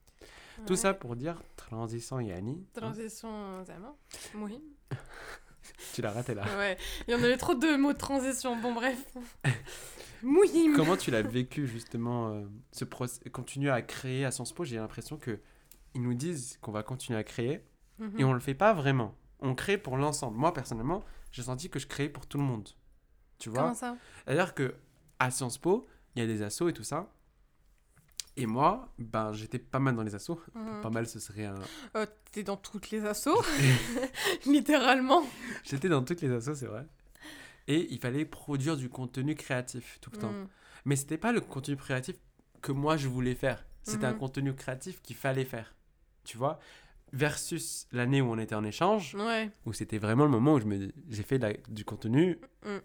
[0.66, 2.66] Tout ça pour dire, transition Yanni.
[2.76, 3.96] hein, Transition, vraiment.
[4.36, 4.62] Oui.
[5.94, 6.44] tu l'as raté là.
[6.58, 6.76] Ouais.
[7.08, 8.60] Il y en avait trop de mots de transition.
[8.60, 9.02] Bon, bref.
[10.22, 10.74] Mouhim.
[10.76, 12.84] Comment tu l'as vécu justement euh, ce
[13.30, 14.64] continuer à créer à Sciences Po?
[14.64, 15.38] J'ai l'impression que
[15.94, 17.64] ils nous disent qu'on va continuer à créer
[17.98, 18.20] Mhm.
[18.20, 19.14] et on le fait pas vraiment.
[19.40, 20.36] On crée pour l'ensemble.
[20.36, 22.68] Moi personnellement, j'ai senti que je créais pour tout le monde.
[23.38, 24.74] Tu vois Comment ça C'est-à-dire que
[25.18, 27.10] à Sciences Po, il y a des assos et tout ça.
[28.36, 30.40] Et moi, ben j'étais pas mal dans les assos.
[30.54, 30.80] Mhm.
[30.82, 31.56] Pas mal, ce serait un.
[31.96, 33.42] Euh, T'es dans toutes les assos.
[34.46, 35.24] Littéralement.
[35.64, 36.86] J'étais dans toutes les assos, c'est vrai.
[37.66, 40.32] Et il fallait produire du contenu créatif tout le temps.
[40.32, 40.48] Mhm.
[40.86, 42.16] Mais c'était pas le contenu créatif
[42.62, 43.64] que moi je voulais faire.
[43.82, 44.18] C'était un Mhm.
[44.18, 45.74] contenu créatif qu'il fallait faire.
[46.24, 46.58] Tu vois
[47.12, 49.50] Versus l'année où on était en échange, Ouais.
[49.66, 50.60] où c'était vraiment le moment où
[51.08, 52.76] j'ai fait la- du contenu Mm.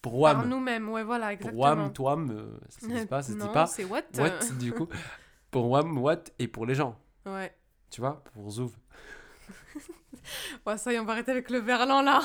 [0.00, 0.48] pour Par WAM.
[0.48, 1.54] nous-mêmes, ouais, voilà, Pour.
[1.54, 3.66] WAM, TOAM, euh, ça se dit pas, ça se dit pas.
[3.66, 4.02] c'est what?
[4.16, 4.88] What, du coup
[5.50, 6.98] Pour WAM, What et pour les gens.
[7.26, 7.54] Ouais.
[7.90, 8.74] Tu vois Pour Zouv.
[10.66, 12.20] Ouais, ça y est, on va arrêter avec le verlan là.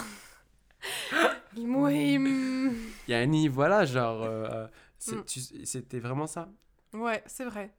[3.08, 4.24] Yanni, voilà, genre.
[4.24, 5.66] euh, c'est- Mm.
[5.66, 6.50] C'était vraiment ça.
[6.94, 7.74] Ouais, c'est vrai.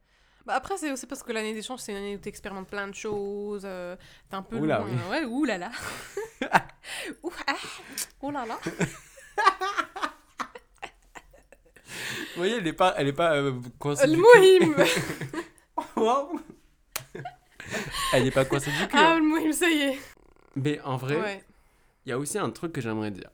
[0.46, 2.86] Bah après, c'est aussi parce que l'année d'échange, c'est une année où tu expérimentes plein
[2.88, 3.62] de choses.
[3.64, 3.96] euh,
[4.28, 4.86] T'es un peu Oula, loin.
[4.88, 4.98] oui.
[5.10, 5.70] Ouais, oulala.
[7.22, 8.58] Ouh, ah, là.
[11.86, 14.74] Vous voyez, elle est pas, elle est pas euh, coincée Le mouhim.
[15.96, 16.40] Waouh.
[18.12, 18.96] elle est pas coincée du cul.
[18.96, 19.18] Ah, hein.
[19.20, 19.98] le mouhim, ça y est.
[20.56, 21.44] Mais en vrai, Ouais.
[22.04, 23.30] il y a aussi un truc que j'aimerais dire.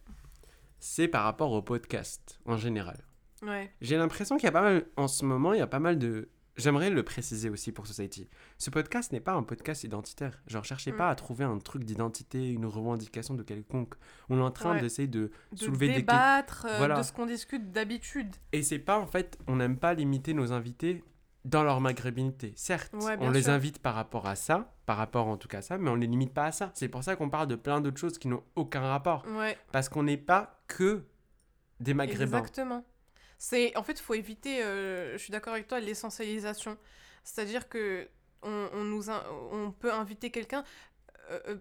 [0.78, 3.02] C'est par rapport au podcast en général.
[3.42, 3.72] Ouais.
[3.80, 5.98] J'ai l'impression qu'il y a pas mal, en ce moment, il y a pas mal
[5.98, 6.28] de.
[6.60, 8.28] J'aimerais le préciser aussi pour Society.
[8.58, 10.40] Ce podcast n'est pas un podcast identitaire.
[10.46, 10.96] Genre, cherchez Mm.
[10.96, 13.94] pas à trouver un truc d'identité, une revendication de quelconque.
[14.28, 14.80] On est en train Ouais.
[14.80, 16.98] d'essayer de De soulever des débattre euh, Voilà.
[16.98, 18.36] de ce qu'on discute d'habitude.
[18.52, 21.02] Et c'est pas en fait, on n'aime pas limiter nos invités
[21.46, 22.52] dans leur maghrébinité.
[22.56, 25.62] Certes, Ouais, on les invite par rapport à ça, par rapport en tout cas à
[25.62, 26.70] ça, mais on les limite pas à ça.
[26.74, 29.24] C'est pour ça qu'on parle de plein d'autres choses qui n'ont aucun rapport.
[29.38, 29.56] Ouais.
[29.72, 31.04] Parce qu'on n'est pas que
[31.80, 32.38] des maghrébins.
[32.40, 32.84] Exactement.
[33.40, 34.62] C'est en fait, il faut éviter.
[34.62, 36.76] euh, je suis d'accord avec toi, l'essentialisation.
[37.24, 38.08] C'est-à-dire que
[38.42, 40.64] on, nous on peut inviter quelqu'un
[41.30, 41.56] euh, euh,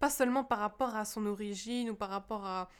[0.00, 2.70] pas seulement par rapport à son origine ou par rapport à,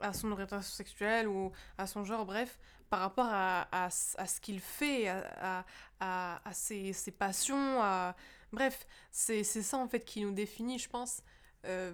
[0.00, 2.58] à son orientation sexuelle ou à son genre, bref,
[2.90, 5.64] par rapport à, à, à ce qu'il fait, à,
[6.00, 8.16] à, ses, ses passions, à
[8.52, 11.22] Bref, c'est ça en fait qui nous définit, je pense.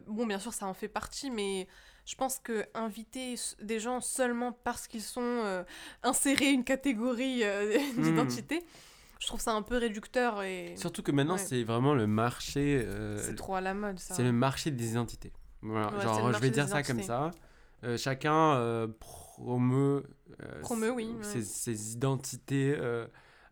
[0.06, 1.68] Bon, bien sûr, ça en fait partie, mais
[2.10, 5.62] je pense que inviter des gens seulement parce qu'ils sont euh,
[6.02, 8.02] insérés une catégorie euh, Hmm.
[8.02, 8.64] d'identité,
[9.20, 11.46] je trouve ça un peu réducteur et Surtout que maintenant, Ouais.
[11.46, 12.82] c'est vraiment le marché.
[12.84, 14.14] euh, c'est trop à la mode ça.
[14.14, 15.32] c'est le marché des identités.
[15.62, 17.30] Voilà, Ouais, genre, je vais dire ça comme ça.
[17.96, 20.04] Chacun promeut,
[20.62, 21.44] Promeut, oui, ses, ouais.
[21.44, 22.76] ses identités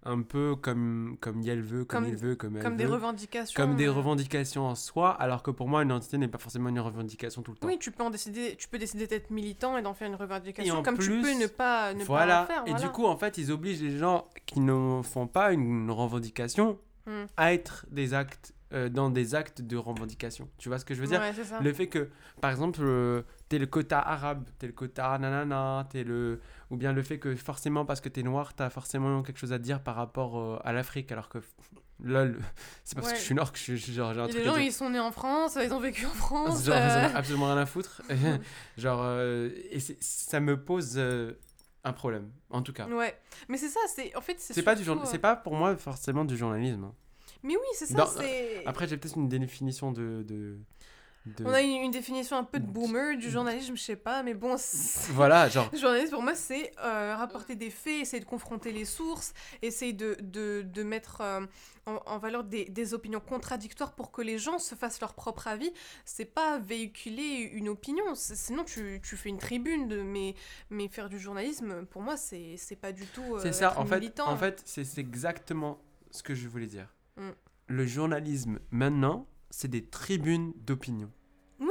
[0.05, 3.61] un peu comme, comme elle veut, comme, Comme- il veut, comme elle Comme des revendications.
[3.61, 6.69] comme des euh, revendications en soi, alors que pour moi, une identité n'est pas forcément
[6.69, 7.67] une revendication tout le temps.
[7.67, 10.77] Oui, tu peux en décider, tu peux décider d'être militant et d'en faire une revendication,
[10.79, 12.39] en comme tu peux ne pas ne voilà.
[12.39, 12.63] pas en faire.
[12.67, 12.87] Et voilà.
[12.87, 17.25] du coup, en fait, ils obligent les gens qui ne font pas une revendication Hmm.
[17.39, 20.49] à être des actes, euh, dans des actes de revendication.
[20.59, 21.33] Tu vois ce que je veux dire Ouais.
[21.63, 26.05] Le fait que, par exemple, euh, t'es le quota arabe, t'es le quota nanana, t'es
[26.05, 26.41] le...
[26.71, 29.59] ou bien le fait que forcément, parce que t'es noir, t'as forcément quelque chose à
[29.59, 31.39] dire par rapport euh, à l'Afrique, alors que,
[32.01, 32.39] lol,
[32.85, 34.45] c'est parce que je suis noir que je, je- genre, j'ai un Et truc les
[34.51, 36.65] gens, ils sont nés en France, ils ont vécu en France.
[36.65, 38.03] Genre, ils en euh, ont absolument rien à foutre.
[38.77, 41.01] genre, et ça me pose
[41.85, 42.87] un problème, en tout cas.
[42.87, 45.77] Ouais, mais c'est ça, c'est en fait c'est C'est pas du c'est pas pour moi
[45.77, 46.93] forcément du journalisme.
[47.43, 48.07] Mais oui, c'est ça, Dans-
[48.67, 50.23] Après, j'ai peut-être une définition de.
[50.27, 50.59] de,
[51.27, 54.23] de- On a une, une définition un peu de boomer du journalisme, je sais pas,
[54.23, 54.57] mais bon,
[55.11, 55.69] Voilà, genre.
[55.73, 59.93] le journalisme pour moi c'est euh, rapporter des faits, essayer de confronter les sources, essayer
[59.93, 61.45] de, de, de mettre euh,
[61.87, 65.49] en, en valeur des, des opinions contradictoires pour que les gens se fassent leur propre
[65.49, 65.71] avis.
[66.07, 70.35] C'est pas véhiculer une opinion, sinon tu, tu fais une tribune, de, mais,
[70.71, 73.35] mais faire du journalisme, pour moi c'est pas du tout.
[73.37, 75.79] euh, C'est ça, être en fait, en fait c'est exactement
[76.11, 76.87] ce que je voulais dire.
[77.19, 77.31] Mm.
[77.69, 81.11] Le journalisme, maintenant, c'est des tribunes d'opinion.
[81.61, 81.69] Oui.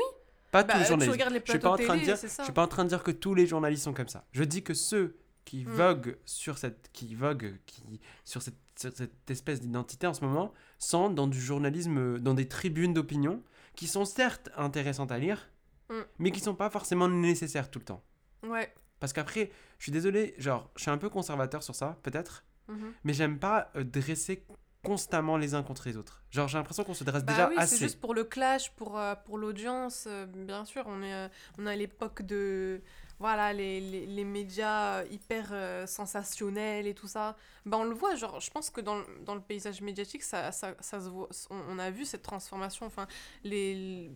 [0.52, 1.30] Pas Bah, tous les journalistes.
[1.32, 3.04] les Je suis pas en train de dire, je suis pas en train de dire
[3.04, 4.26] que tous les journalistes sont comme ça.
[4.32, 5.70] Je dis que ceux qui Mm.
[5.72, 10.54] voguent sur cette, qui voguent, qui sur cette, sur cette espèce d'identité en ce moment,
[10.78, 13.42] sont dans du journalisme, dans des tribunes d'opinion,
[13.76, 15.50] qui sont certes intéressantes à lire,
[15.90, 15.94] Mm.
[16.20, 18.04] mais qui sont pas forcément nécessaires tout le temps.
[18.44, 18.74] Ouais.
[19.00, 22.94] Parce qu'après, je suis désolé, genre, je suis un peu conservateur sur ça, peut-être, Mhm.
[23.06, 24.44] mais j'aime pas euh, dresser
[24.88, 26.21] constamment les uns contre les autres.
[26.32, 27.76] Genre, j'ai l'impression qu'on se dresse Bah déjà oui, assez.
[27.76, 30.06] c'est juste pour le clash, pour, euh, pour l'audience.
[30.08, 32.82] euh, bien sûr, on est, euh, on est à l'époque de.
[33.19, 35.52] Voilà, les, les, les médias hyper
[35.88, 37.36] sensationnels et tout ça.
[37.65, 40.52] Bah, on le voit, genre, je pense que dans, le- dans le paysage médiatique, ça,
[40.52, 41.28] ça, ça se voit.
[41.50, 42.86] On, on a vu cette transformation.
[42.86, 43.08] Enfin,
[43.43, 44.12] les, les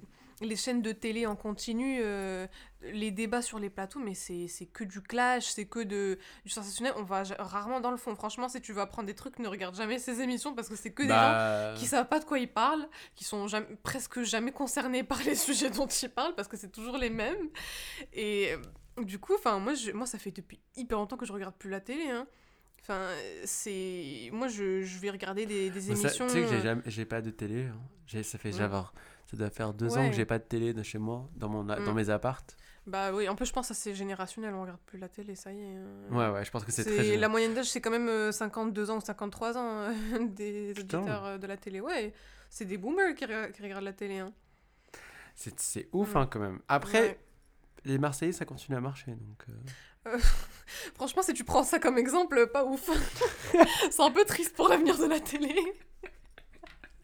[0.55, 2.47] chaînes de télé en continu, euh,
[2.81, 6.93] les débats sur les plateaux, mais c'est que du clash, c'est que de, du sensationnel.
[6.97, 8.15] On va rarement dans le fond.
[8.15, 10.91] Franchement, si tu veux apprendre des trucs, ne regarde jamais ces émissions parce que c'est
[10.91, 14.21] que des gens Bah, qui savent pas de quoi ils parlent, qui sont jamais- presque
[14.23, 17.49] jamais concernés par les sujets dont ils parlent parce que c'est toujours les mêmes.
[18.13, 21.33] Et euh, du coup, enfin moi, je- moi ça fait depuis hyper longtemps que je
[21.33, 22.09] regarde plus la télé.
[22.09, 22.27] hein.
[22.81, 23.09] Enfin,
[23.45, 26.25] c'est moi je, je vais regarder des, émissions.
[26.25, 27.65] Tu sais que j'ai euh, j'ai pas de télé.
[27.65, 28.23] hein.
[28.23, 28.57] Ça fait Ouais.
[28.57, 28.93] genre,
[29.31, 31.63] ça doit faire deux ans que j'ai pas de télé de chez moi, dans, mon,
[31.63, 31.95] dans Mm.
[31.95, 32.57] mes appartes.
[32.87, 35.51] Bah oui, en plus je pense que c'est générationnel, on regarde plus la télé, ça
[35.53, 35.75] y est.
[35.75, 35.85] hein.
[36.11, 38.89] Ouais, ouais, je pense que c'est très la moyenne d'âge, c'est quand même euh, 52
[38.89, 39.93] ans ou 53 ans euh,
[40.35, 40.97] des Putain.
[40.99, 41.79] auditeurs euh, de la télé.
[41.79, 42.11] Ouais,
[42.49, 44.17] c'est des boomers qui, re- qui regardent la télé.
[44.19, 44.33] Hein.
[45.35, 46.17] C'est ouf, Mm.
[46.17, 46.59] hein, quand même.
[46.67, 47.19] Après, Ouais.
[47.85, 49.45] les Marseillais, ça continue à marcher, donc...
[50.07, 50.17] euh,
[50.95, 52.89] Franchement, si tu prends ça comme exemple, pas ouf.
[53.91, 55.53] c'est un peu triste pour l'avenir de la télé.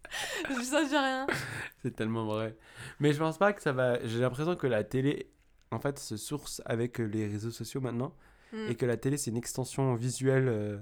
[0.50, 1.28] je ça, dis rien.
[1.82, 2.56] C'est tellement vrai.
[3.00, 4.06] Mais je pense pas que ça va...
[4.06, 5.32] J'ai l'impression que la télé,
[5.72, 8.13] en fait, se source avec euh, les réseaux sociaux maintenant,
[8.54, 8.67] Hmm.
[8.70, 10.78] et que la télé, c'est une extension visuelle euh,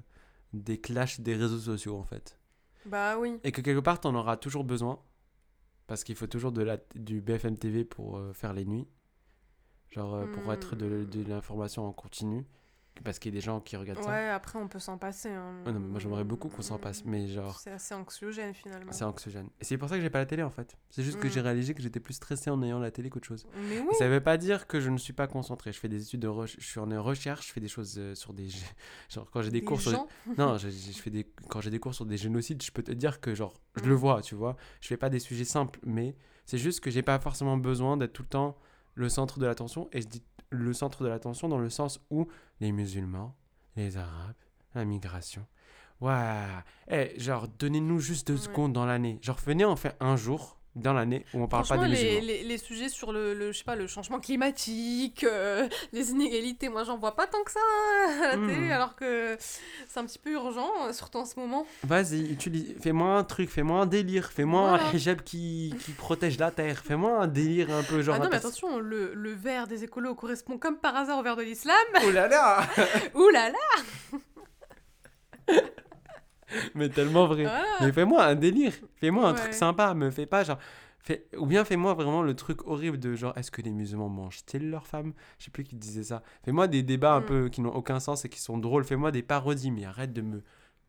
[0.54, 2.38] des clashs des réseaux sociaux, en fait.
[2.86, 3.40] Bah oui.
[3.44, 5.00] Et que quelque part, t'en auras toujours besoin.
[5.88, 8.88] Parce qu'il faut toujours de la, du BFM TV pour euh, faire les nuits.
[9.90, 11.06] Genre euh, pour être de, Hmm.
[11.10, 12.46] de l'information en continu.
[13.04, 14.10] Parce qu'il y a des gens qui regardent ça.
[14.10, 15.30] Ouais, après, on peut s'en passer.
[15.30, 15.62] hein.
[15.66, 17.04] Ouais, non, mais moi, j'aimerais beaucoup qu'on s'en passe.
[17.06, 18.92] Mais genre, C'est assez anxiogène finalement.
[18.92, 19.50] c'est anxiogène.
[19.60, 20.78] Et c'est pour ça que j'ai pas la télé en fait.
[20.90, 21.32] C'est juste que Mm.
[21.32, 23.46] j'ai réalisé que j'étais plus stressé en ayant la télé qu'autre chose.
[23.70, 23.88] Mais oui.
[23.92, 25.72] Et ça veut pas dire que je ne suis pas concentré.
[25.74, 26.62] Je fais des études de recherche.
[26.64, 27.48] Je suis en recherche.
[27.48, 28.48] Je fais des choses euh, sur des.
[29.10, 29.92] Genre quand j'ai des, Des cours sur.
[29.92, 30.08] gens.
[30.38, 31.26] Non, je, je fais des...
[31.50, 33.88] quand j'ai des cours sur des génocides, je peux te dire que genre, je Mm.
[33.90, 34.56] le vois, tu vois.
[34.82, 38.14] Je fais pas des sujets simples, mais c'est juste que j'ai pas forcément besoin d'être
[38.14, 38.58] tout le temps
[38.96, 39.90] le centre de l'attention.
[39.92, 42.28] Et je dis le centre de l'attention dans le sens où
[42.60, 43.36] les musulmans,
[43.76, 44.36] les arabes,
[44.74, 45.46] la migration.
[46.02, 46.46] Ouais.
[46.90, 48.40] Eh, genre, donnez-nous juste deux Ouais.
[48.40, 49.20] secondes dans l'année.
[49.22, 52.44] Genre, venez en faire un jour dans l'année où on parle pas des les, les,
[52.44, 56.84] les sujets sur le, le, je sais pas, le changement climatique, euh, les inégalités, moi
[56.84, 58.48] j'en vois pas tant que ça hein, à la Mm.
[58.48, 61.66] télé, alors que c'est un petit peu urgent, surtout en ce moment.
[61.84, 62.76] Vas-y, utilise...
[62.82, 67.20] fais-moi un truc, fais-moi un délire, fais-moi un hijab qui, qui protège la terre, fais-moi
[67.22, 68.16] un délire un peu genre.
[68.16, 71.36] ah non, mais attention, le, le vert des écolos correspond comme par hasard au vert
[71.38, 71.76] de l'islam.
[72.14, 72.68] Là là
[73.16, 74.20] Ouh là là
[76.76, 77.44] Mais tellement vrai.
[77.44, 77.64] Voilà.
[77.82, 78.74] Mais fais-moi un délire.
[78.96, 79.40] Fais-moi un Ouais.
[79.40, 79.94] truc sympa.
[79.94, 80.60] Me fais pas genre.
[81.00, 81.28] Fais...
[81.38, 84.88] Ou bien fais-moi vraiment le truc horrible de genre est-ce que les musulmans mangent-ils leurs
[84.88, 85.14] femmes?
[85.38, 86.24] Je sais plus qui disait ça.
[86.44, 87.26] Fais-moi des débats un Mm.
[87.26, 88.84] peu qui n'ont aucun sens et qui sont drôles.
[88.86, 90.42] Fais-moi des parodies, mais arrête de me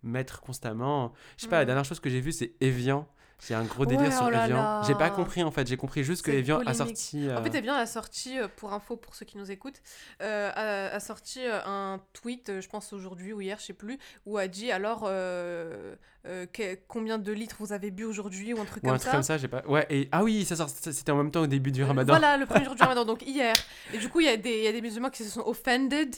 [0.02, 1.12] mettre constamment.
[1.36, 1.66] Je sais pas, la Mm.
[1.66, 3.06] dernière chose que j'ai vue c'est Evian.
[3.46, 4.82] J'ai un gros délire Ouais, sur oh Evian.
[4.84, 5.66] J'ai pas compris en fait.
[5.66, 6.96] J'ai compris juste que C'est Evian a polémique.
[6.96, 7.26] sorti.
[7.30, 9.82] En euh, fait, eh bien, a sorti, euh, pour info, pour ceux qui nous écoutent,
[10.22, 13.72] euh, a, a sorti euh, un tweet, euh, je pense aujourd'hui ou hier, je sais
[13.74, 15.94] plus, où a dit alors euh,
[16.52, 19.10] que- combien de litres vous avez bu aujourd'hui ou un truc ou comme un truc
[19.10, 19.12] ça.
[19.12, 19.62] comme ça, j'ai pas.
[19.66, 22.14] Ouais, et ah oui, ça c'était en même temps au début du ramadan.
[22.14, 23.54] Voilà, le premier jour du ramadan, donc hier.
[23.92, 26.16] Et du coup, il y, a y a des musulmans qui se sont offended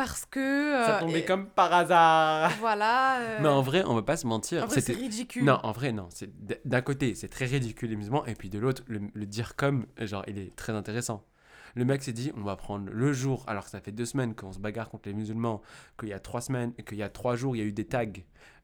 [0.00, 0.72] parce que.
[0.84, 2.50] Ça euh, tombait et- comme par hasard.
[2.58, 3.18] Voilà.
[3.20, 4.62] euh, Mais en vrai, on va pas se mentir.
[4.62, 5.44] en vrai, c'est c'était- ridicule.
[5.44, 6.08] Non, en vrai, non.
[6.08, 6.30] C'est
[6.66, 9.84] d'un côté, c'est très ridicule les musulmans, et puis de l'autre, le, le dire comme,
[9.98, 11.26] genre, il est très intéressant.
[11.74, 14.34] Le mec s'est dit, on va prendre le jour, alors que ça fait deux semaines
[14.34, 15.60] qu'on se bagarre contre les musulmans,
[15.98, 17.84] qu'il y a trois semaines, qu'il y a trois jours, il y a eu des
[17.86, 18.06] tags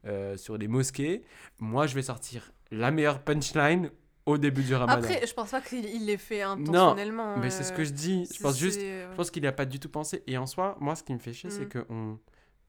[0.05, 1.23] euh, sur les mosquées.
[1.59, 3.91] Moi, je vais sortir la meilleure punchline
[4.27, 4.99] au début du ramadan.
[5.01, 7.37] Après, je pense pas qu'il il l'ait fait intentionnellement.
[7.37, 8.27] Mais c'est ce que euh, je dis.
[8.31, 10.21] Je pense juste, euh, je pense qu'il n'a pas du tout pensé.
[10.27, 11.69] Et en soi, moi, ce qui me fait chier, c'est Mm.
[11.69, 12.19] que on...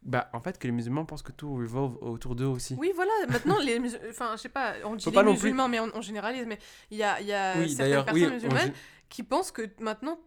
[0.03, 2.77] Bah, en fait, que les musulmans pensent que tout revolve autour d'eux aussi.
[2.79, 5.33] Oui, voilà, maintenant, les musul- enfin, je sais pas, on dit Faut les non plus-
[5.33, 6.59] musulmans, mais on, on généralise, mais
[6.93, 8.27] il y a, y a Oui, certaines personnes oui.
[8.31, 8.73] on- musulmanes
[9.09, 10.21] qui pensent que maintenant,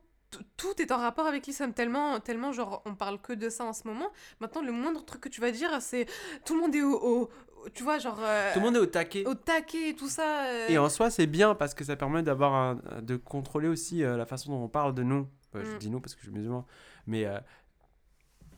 [0.58, 3.74] tout est en rapport avec l'islam, tellement, tellement, genre, on parle que de ça en
[3.74, 4.08] ce moment.
[4.41, 6.06] Maintenant, le moindre truc que tu vas dire, c'est
[6.46, 7.30] tout le monde est au- au-
[7.74, 9.26] tu vois, genre, euh, Tout le monde est au taquet.
[9.26, 10.45] au taquet et tout ça.
[10.47, 14.04] euh, Et en soi, c'est bien parce que ça permet d'avoir un- de contrôler aussi
[14.04, 15.28] euh, la façon dont on parle de nous.
[15.54, 15.78] Je Mm.
[15.80, 16.65] dis nous parce que je suis musulman.
[17.08, 17.26] Mais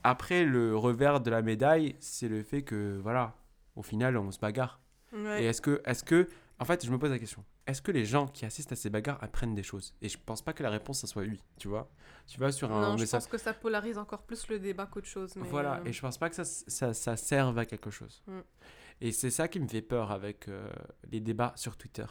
[0.03, 3.33] après, le revers de la médaille, c'est le fait que, voilà,
[3.75, 4.79] au final, on se bagarre.
[5.13, 5.43] ouais.
[5.43, 6.27] Et est-ce que, est-ce que,
[6.59, 8.89] en fait, je me pose la question, est-ce que les gens qui assistent à ces
[8.89, 9.93] bagarres apprennent des choses?
[10.01, 11.89] Et je pense pas que la réponse, ça soit oui, tu vois.
[12.27, 15.07] Tu vas sur un Non, je pense que ça polarise encore plus le débat qu'autre
[15.07, 15.33] chose.
[15.35, 18.21] Mais Voilà, et je pense pas que ça, ça, ça serve à quelque chose.
[18.27, 18.39] Mm.
[19.01, 20.69] Et c'est ça qui me fait peur avec euh,
[21.11, 22.05] les débats sur Twitter.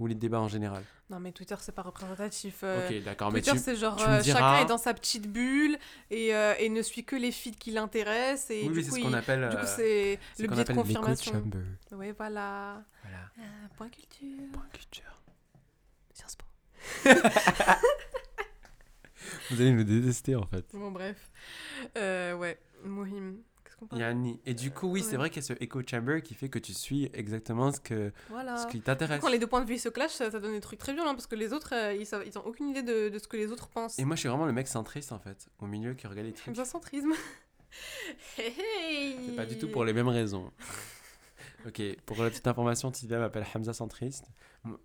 [0.00, 0.82] Ou les débats en général.
[1.08, 2.60] Non, mais Twitter, c'est pas représentatif.
[2.64, 5.78] euh, ok, d'accord, mais Twitter, c'est genre euh, diras- chacun est dans sa petite bulle
[6.10, 8.50] et, euh, et ne suit que les feeds qui l'intéressent.
[8.50, 10.72] Et Oui, du oui, c'est ce qu'on appelle, du coup, c'est ce le biais de
[10.72, 11.32] confirmation.
[11.34, 11.60] chamber.
[11.92, 12.82] Oui, voilà.
[13.04, 13.18] Voilà.
[13.76, 14.50] Point culture.
[14.52, 15.20] Point culture.
[16.12, 16.44] Sciences Po.
[19.50, 20.64] Vous allez me détester en fait.
[20.72, 21.30] Bon, bref.
[21.94, 23.36] Ouais, Mohim.
[23.92, 24.40] Yanni.
[24.46, 26.58] Et du coup, oui, c'est vrai qu'il y a ce echo chamber qui fait que
[26.58, 28.56] tu suis exactement ce, que, Voilà.
[28.56, 29.20] ce qui t'intéresse.
[29.20, 31.14] Quand les deux points de vue se clashent, ça, ça donne des trucs très violents
[31.14, 33.36] parce que les autres, euh, ils, savent, ils ont aucune idée de, de ce que
[33.36, 33.98] les autres pensent.
[33.98, 36.32] Et moi, je suis vraiment le mec centriste en fait, au milieu qui regarde les
[36.34, 36.48] trucs.
[36.48, 37.12] Hamza centrisme.
[38.38, 39.16] hey, hey.
[39.26, 40.50] C'est pas du tout pour les mêmes raisons.
[41.66, 44.26] ok, pour la petite information, Sylvia m'appelle Hamza centriste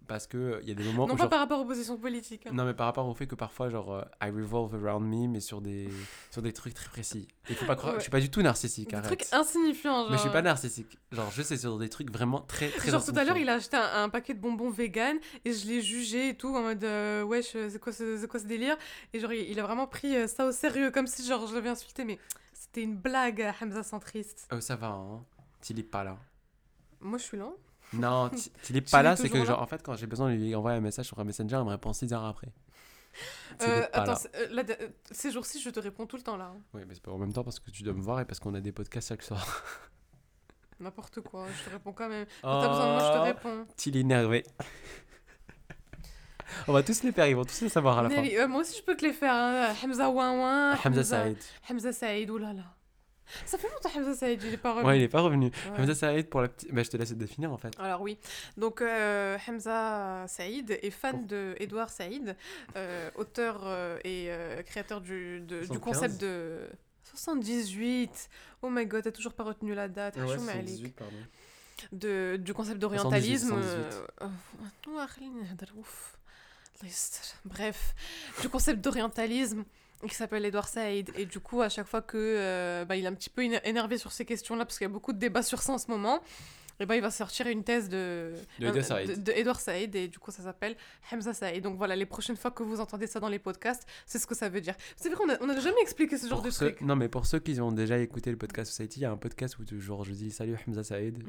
[0.08, 1.98] parce que il y a des moments Non où pas genre- par rapport aux positions
[1.98, 2.46] politiques.
[2.48, 2.52] hein.
[2.54, 5.40] Non, mais par rapport au fait que parfois, genre, euh, I revolve around me, mais
[5.40, 5.88] sur des,
[6.32, 7.28] sur des trucs très précis.
[7.50, 8.00] Il faut pas croire, Ouais.
[8.00, 9.18] je suis pas du tout narcissique, Des arrête.
[9.18, 10.02] trucs insignifiants.
[10.02, 10.12] Genre...
[10.12, 10.98] Mais je suis pas narcissique.
[11.14, 13.54] Genre, je sais sur des trucs vraiment très, très Genre tout à l'heure, il a
[13.54, 16.84] acheté un, un paquet de bonbons vegan et je l'ai jugé et tout en mode
[16.84, 18.78] euh, wesh, euh, c'est quoi, ce- quoi ce délire?
[19.14, 21.56] Et genre, il, il a vraiment pris euh, ça au sérieux, comme si genre je
[21.56, 22.20] l'avais insulté, mais
[22.54, 24.48] c'était une blague, euh, Hamza centriste.
[24.54, 25.24] Oh, ça va, hein.
[25.62, 26.18] T'il est pas là.
[27.02, 27.50] Moi, je suis là.
[27.94, 30.30] Non, t- t'il est Tu pas là, c'est que, genre, en fait, quand j'ai besoin
[30.32, 32.50] de lui envoyer un message sur un messenger, il me répond 6 heures après.
[33.64, 34.20] Euh, attends, là.
[34.36, 36.54] euh, là, euh, ces jours-ci, je te réponds tout le temps là.
[36.74, 38.40] Oui, mais c'est pas en même temps parce que tu dois me voir et parce
[38.40, 39.64] qu'on a des podcasts chaque soir.
[40.80, 42.28] N'importe quoi, je te réponds quand même.
[42.44, 43.66] Quand t'as besoin de moi, je te Oh, réponds.
[43.76, 44.44] T'il est énervé.
[46.68, 48.24] On va tous les faire, ils vont tous le savoir à la fin.
[48.26, 49.34] Euh, moi aussi, je peux te les faire.
[49.34, 49.74] hein.
[49.84, 50.78] Hamza Ouin Ouin.
[50.86, 51.38] Hamza Saïd.
[51.70, 52.64] Hamza Saïd, oulala.
[53.46, 54.88] Ça fait longtemps Hamza Saïd, il n'est pas revenu.
[54.88, 55.46] Ouais, il n'est pas revenu.
[55.48, 55.80] Ouais.
[55.80, 56.74] Hamza Saïd, pour la petite.
[56.74, 57.74] Bah, je te laisse définir en fait.
[57.80, 58.18] Alors, oui.
[58.58, 61.26] Donc, euh, Hamza Saïd est fan oh.
[61.28, 62.36] de Edouard Saïd,
[62.76, 66.68] euh, auteur euh, et euh, créateur du, du concept de.
[67.04, 68.30] 78
[68.62, 70.16] Oh my god, t'as toujours pas retenu la date.
[70.16, 71.14] 78, pardon.
[71.92, 73.56] De, du concept d'orientalisme.
[77.46, 77.96] Bref,
[78.42, 79.66] du concept d'orientalisme
[80.08, 81.12] qui s'appelle Edouard Saïd.
[81.18, 83.98] Et du coup, à chaque fois que euh, bah, est un petit peu éner- énervé
[83.98, 86.22] sur ces questions-là, parce qu'il y a beaucoup de débats sur ça en ce moment,
[86.80, 89.10] et ben il va sortir une thèse de, De Edouard Saïd.
[89.10, 90.76] de, de Edouard Saïd, et du coup, ça s'appelle
[91.12, 91.64] Hamza Saïd.
[91.64, 94.36] Donc voilà, les prochaines fois que vous entendez ça dans les podcasts, c'est ce que
[94.36, 94.76] ça veut dire.
[94.96, 96.82] C'est vrai qu'on a, on a jamais expliqué ce genre Pour de ceux- truc.
[96.82, 99.18] Non, mais pour ceux qui ont déjà écouté le podcast Society, il y a un
[99.18, 101.24] podcast où genre, je dis salut Hamza Saïd.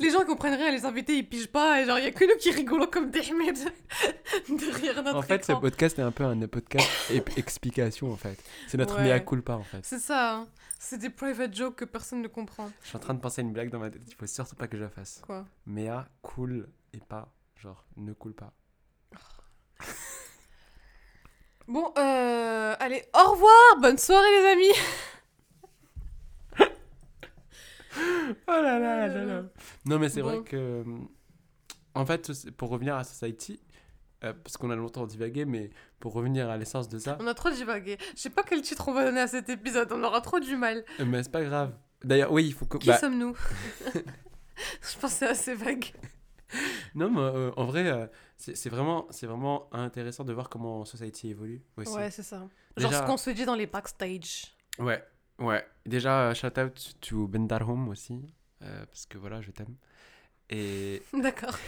[0.00, 2.24] Les gens comprennent rien, les invités ils pigent pas, et genre il y a que
[2.24, 3.20] nous qui rigolons comme des
[4.48, 6.88] derrière notre En fait, ce podcast est un peu un podcast
[7.36, 8.36] explication en fait.
[8.68, 9.04] C'est notre Ouais.
[9.08, 9.80] mea culpa en fait.
[9.82, 10.46] C'est ça, hein.
[10.84, 12.70] C'est des private jokes que personne ne comprend.
[12.82, 14.02] Je suis en train de penser à une blague dans ma tête.
[14.06, 15.20] Il faut surtout pas que je la fasse.
[15.24, 15.46] Quoi?
[15.66, 18.52] Mea cool et pas genre ne coule pas.
[21.68, 24.72] Bon, euh, allez, au revoir, bonne soirée les amis
[28.48, 29.42] Oh là là là là.
[29.84, 30.28] Non, mais c'est Bon.
[30.40, 30.56] vrai que.
[30.56, 30.84] euh,
[31.94, 33.60] En fait, pour revenir à Society,
[34.24, 37.34] euh, parce qu'on a longtemps divagué, mais pour revenir à l'essence de ça, On a
[37.34, 37.98] trop divagué.
[38.14, 40.56] Je sais pas quel titre on va donner à cet épisode, on aura trop du
[40.56, 40.84] mal.
[41.00, 41.72] euh, mais c'est pas grave.
[42.04, 42.78] D'ailleurs, oui, il faut que.
[42.78, 43.36] Qui bah, sommes-nous
[43.94, 45.86] Je pense que c'est assez vague.
[46.94, 48.06] non, mais euh, en vrai, euh,
[48.36, 51.94] c'est vraiment, vraiment intéressant de voir comment Society évolue aussi.
[51.94, 52.48] Ouais, c'est ça.
[52.76, 54.54] Genre ce qu'on se dit dans les backstage.
[54.78, 55.02] Ouais,
[55.38, 55.64] ouais.
[55.86, 58.20] Déjà, shout out to Ben Darham aussi,
[58.60, 59.76] parce que voilà, je t'aime.
[60.52, 61.58] Et D'accord.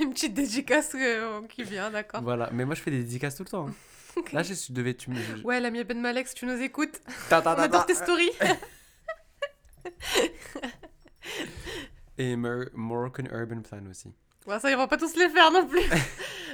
[0.00, 2.22] Une petite dédicace euh, qui vient, d'accord.
[2.22, 3.68] voilà, mais moi je fais des dédicaces tout le temps.
[3.68, 3.74] hein.
[4.32, 4.94] Là, je devais.
[4.94, 5.16] Tu me.
[5.44, 7.94] Ouais, l'ami Ben Malex, tu nous écoutes Ta, ta, On ta, adore ta.
[7.94, 8.30] tes stories
[12.18, 14.12] Et Moroccan Urban Plan aussi.
[14.46, 15.80] Ouais, ça, on va pas tous les faire non plus.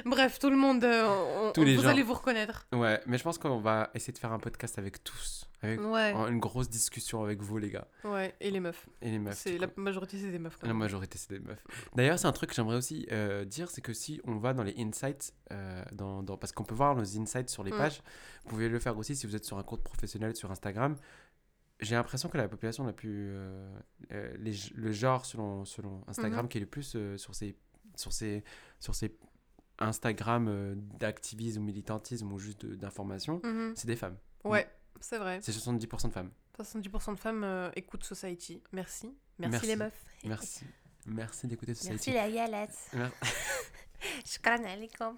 [0.05, 1.05] Bref, tout le monde, euh,
[1.49, 1.89] on- Tous on- les vous gens.
[1.89, 2.67] allez vous reconnaître.
[2.73, 5.49] Ouais, mais je pense qu'on va essayer de faire un podcast avec tous.
[5.63, 7.87] Avec Ouais, une grosse discussion avec vous, les gars.
[8.03, 8.87] ouais, et les meufs.
[9.01, 9.43] Et les meufs.
[9.59, 10.55] La majorité, c'est des meufs.
[10.57, 10.77] quand La même.
[10.77, 11.63] majorité, c'est des meufs.
[11.95, 14.63] D'ailleurs, c'est un truc que j'aimerais aussi euh, dire, c'est que si on va dans
[14.63, 17.77] les insights, euh, dans, dans- parce qu'on peut voir nos insights sur les Mm.
[17.77, 18.03] pages,
[18.43, 20.95] vous pouvez le faire aussi si vous êtes sur un compte professionnel sur Instagram.
[21.79, 23.29] J'ai l'impression que la population la plus...
[23.31, 23.69] euh,
[24.11, 26.49] euh, les- le genre selon, selon Instagram Mhm.
[26.49, 27.55] qui est le plus euh, sur ces...
[27.95, 28.11] Sur
[28.79, 29.17] sur ces
[29.78, 33.72] Instagram euh, d'activisme ou militantisme ou juste de- d'information, Mhm.
[33.76, 34.16] c'est des femmes.
[34.44, 34.68] Ouais,
[35.00, 35.40] c'est vrai.
[35.42, 36.30] C'est 70% de femmes.
[36.58, 38.62] 70% de femmes euh, écoutent Society.
[38.72, 39.14] Merci.
[39.38, 39.66] Merci, Merci.
[39.66, 40.04] les meufs.
[40.24, 40.64] Merci.
[41.06, 43.26] Merci d'écouter ce ميرسي العيالات Mer-
[44.24, 45.16] شكرا عليكم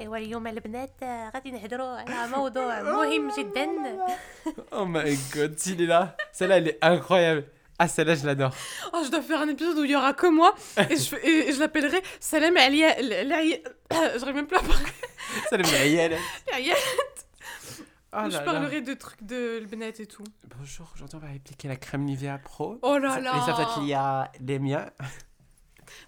[0.00, 3.66] ايوا اليوم البنات آه، غادي نهضروا على موضوع مهم جدا
[4.72, 6.16] Oh my god, s'il est là.
[6.32, 7.44] Celle-là, elle est incroyable.
[7.83, 8.55] ah, celle-là, je l'adore.
[8.93, 10.55] Oh, je dois faire un épisode où il y aura que moi.
[10.89, 11.17] Et je,
[11.53, 12.97] je l'appellerai Salem Aliette.
[14.19, 14.85] J'aurais même plus à parler.
[15.49, 16.13] Salem Aliette.
[18.13, 20.23] Oh je parlerai de trucs de Bennett et tout.
[20.57, 22.79] Bonjour, aujourd'hui on va appliquer la crème Nivea Pro.
[22.83, 24.89] Oh là là Et ça fait qu'il y a les miens.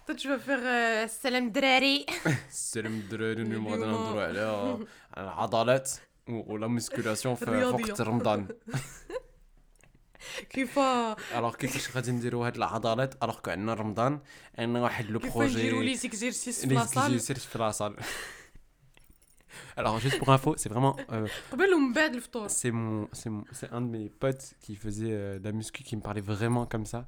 [0.06, 2.06] Toi tu vas faire euh, Salam Drari.
[2.48, 4.28] Salam Drari, numéro d'un endroit.
[5.12, 7.64] Alors, la musculation fait
[8.02, 8.46] Ramadan.
[10.53, 11.11] ولا مسكولاسيون في في الرياضية.
[11.11, 14.19] وقت رمضان كيف الوغ كيفاش غادي نديروا هاد العضلات الوغ كو عندنا رمضان
[14.59, 17.95] عندنا واحد لو كيف نديروا بروجي لي زيكزيرسيس في اللي لاصال يصير في لاصال
[19.77, 20.95] Alors, juste pour info, c'est vraiment.
[21.09, 24.75] euh, قبل ومن بعد الفطور c'est mon, c'est mon- c'est un de mes potes qui
[24.75, 27.01] faisait euh, de la muscu qui me parlait vraiment comme ça.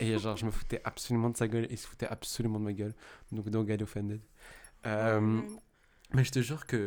[0.00, 2.64] Et genre, je me foutais absolument de sa gueule et il se foutait absolument de
[2.64, 2.94] ma gueule.
[3.34, 4.20] Donc, don't get offended.
[4.86, 5.46] Euh, Mm.
[6.14, 6.80] Mais je te jure que,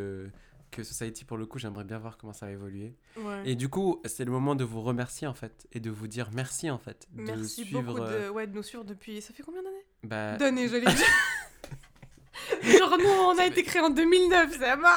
[0.71, 2.95] que Society, pour le coup, j'aimerais bien voir comment ça va évoluer.
[3.17, 3.41] Ouais.
[3.45, 5.67] Et du coup, c'est le moment de vous remercier en fait.
[5.73, 7.07] Et de vous dire merci en fait.
[7.11, 7.81] De Merci suivre.
[7.83, 9.21] beaucoup euh, de, ouais, de nous suivre depuis.
[9.21, 9.85] Ça fait combien d'années?
[10.03, 11.05] Bah, D'années, j'allais dire.
[12.63, 14.95] Genre, nous, on a été créé en 2009, ça va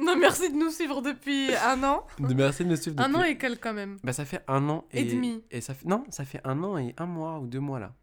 [0.00, 2.06] Non, merci de nous suivre depuis un an.
[2.18, 3.98] merci de me suivre Un depuis- an et quelques, quand même.
[4.02, 5.42] Bah, ça fait un an et, Et demi.
[5.50, 5.86] Et ça fait...
[5.86, 7.94] Non, ça fait un an et un mois ou deux mois là.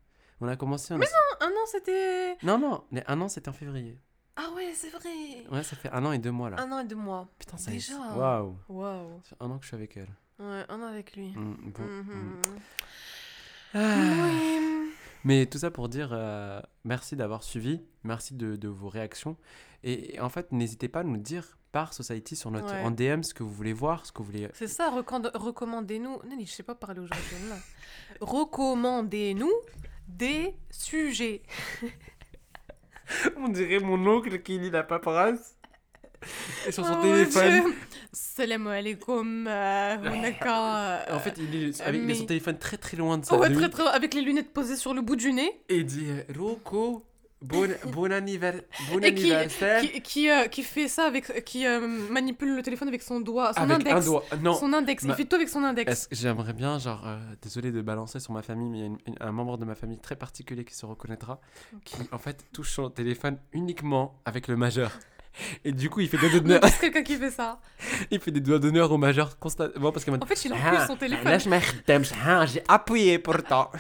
[0.42, 0.94] On a commencé.
[0.94, 1.06] on a-
[1.46, 2.36] Un an, c'était.
[2.44, 3.98] Non, non, mais un an c'était en février.
[4.36, 5.46] Ah ouais, c'est vrai.
[5.52, 6.60] Ouais, ça fait un an et deux mois là.
[6.60, 7.28] Un an et deux mois.
[7.38, 7.94] Putain, ça Déjà.
[7.94, 8.18] est.
[8.18, 8.56] Waouh.
[8.70, 9.22] Waouh.
[9.24, 10.10] Fait un an que je suis avec elle.
[10.40, 11.30] Ouais, un an avec lui.
[11.30, 12.00] Mm, bon, mm.
[12.00, 12.42] Mhm.
[13.76, 13.78] Ah.
[13.78, 14.90] Ouais.
[15.24, 19.38] Mais tout ça pour dire euh, merci d'avoir suivi, merci de, de vos réactions.
[19.84, 22.82] Et, et en fait, n'hésitez pas à nous dire par Society sur notre Ouais.
[22.84, 24.50] en DM ce que vous voulez voir, ce que vous voulez.
[24.54, 26.20] C'est ça, recommande- recommandez-nous.
[26.26, 27.38] Non, je sais pas parler aujourd'hui.
[27.50, 27.56] là.
[28.22, 29.52] Recommandez-nous
[30.08, 31.42] des sujets.
[33.38, 35.58] On dirait mon oncle qui lit la paperasse.
[36.68, 37.74] Et sur son Oh, téléphone.
[38.14, 39.46] Salam alaikum.
[39.48, 43.38] euh, euh, En fait, il lit avec mais- son téléphone très très loin de sa
[43.38, 45.52] ouais, très, très, avec les lunettes posées sur le bout du nez.
[45.68, 47.06] Et il dit Rocco,
[47.44, 49.82] bon, bon, anniver- bon Et qui, anniversaire.
[49.82, 51.44] qui, qui, euh, qui fait ça avec.
[51.46, 51.80] qui euh,
[52.10, 53.54] manipule le téléphone avec son doigt.
[53.54, 53.96] Son avec index.
[53.96, 54.24] un doigt.
[54.42, 54.54] Non.
[54.56, 55.04] Son index.
[55.04, 55.92] Ma- Il fait tout avec son index.
[55.92, 58.84] Est-ce que J'aimerais bien, genre, euh, désolé de balancer sur ma famille, mais il y
[58.84, 61.40] a une- une- un membre de ma famille très particulier qui se reconnaîtra,
[61.86, 64.92] qui en fait touche son téléphone uniquement avec le majeur.
[65.66, 67.60] Et du coup, il fait des doigts d'honneur, que quelqu'un qui fait ça.
[68.12, 70.88] il fait des doigts d'honneur au majeur constamment parce m'a En fait, il Ah, enfuit
[70.88, 71.26] son téléphone.
[71.26, 71.62] Là, je m'aime,
[72.26, 73.72] ah, j'ai appuyé pourtant.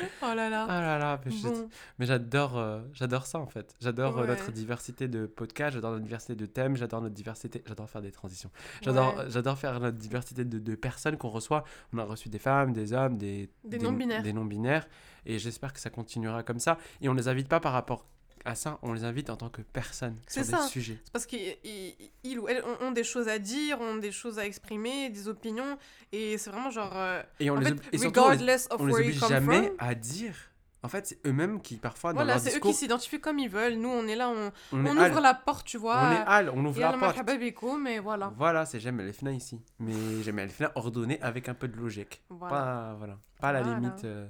[0.22, 0.66] Oh là là.
[0.68, 1.68] Ah là là, mais Bon.
[2.00, 3.74] j'adore, euh, j'adore ça en fait.
[3.80, 7.88] J'adore euh, notre diversité de podcasts, j'adore notre diversité de thèmes, j'adore notre diversité, j'adore
[7.88, 8.50] faire des transitions.
[8.82, 9.24] J'adore, Ouais.
[9.28, 11.64] j'adore faire notre diversité de, de personnes qu'on reçoit.
[11.92, 14.22] On a reçu des femmes, des hommes, des, Des non-binaires.
[14.22, 14.86] des non-binaires.
[15.26, 16.78] Et j'espère que ça continuera comme ça.
[17.00, 18.06] Et on les invite pas par rapport
[18.44, 20.66] à ça, on les invite en tant que personnes sur C'est des ça.
[20.66, 20.98] sujets.
[21.04, 24.38] C'est parce qu'ils ils- ils ou elles ont, des choses à dire, ont des choses
[24.38, 25.78] à exprimer, des opinions.
[26.12, 26.92] Et c'est vraiment genre.
[26.96, 28.92] euh, Et on en les, fait, ob- et surtout, on les, regardless of on les
[28.92, 29.76] where you oblige come jamais from.
[29.78, 30.34] à dire
[30.82, 33.38] En fait, c'est eux-mêmes qui, parfois, dans Voilà, leur c'est eux discours, qui s'identifient comme
[33.38, 33.74] ils veulent.
[33.74, 35.98] Nous, on est là, on, on, on est ouvre la porte, tu vois.
[36.02, 37.38] on est Al, on ouvre la Allah porte.
[37.38, 38.32] bikum, mais voilà.
[38.36, 39.60] Voilà, c'est j'aime les FNA ici.
[39.78, 42.22] Mais j'aime les FNA ordonnées avec un peu de logique.
[42.30, 42.54] Voilà.
[42.56, 43.18] Pas, voilà.
[43.40, 43.78] Pas à la Voilà.
[43.78, 44.04] limite.
[44.04, 44.26] euh,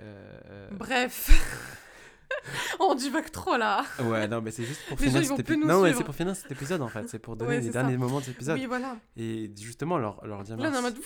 [0.00, 1.30] euh, Bref.
[2.80, 3.84] on divague trop là.
[4.00, 5.60] Ouais, non, mais c'est juste pour finir cet épisode.
[5.64, 5.98] Non, mais suivre.
[5.98, 7.08] c'est pour finir cet épisode en fait.
[7.08, 7.98] C'est pour donner Ouais, les derniers ça.
[7.98, 8.58] moments de cet épisode.
[8.58, 8.96] Oui, voilà.
[9.16, 10.82] Et justement, leur, leur dire Là, on merci.
[10.82, 10.98] mode.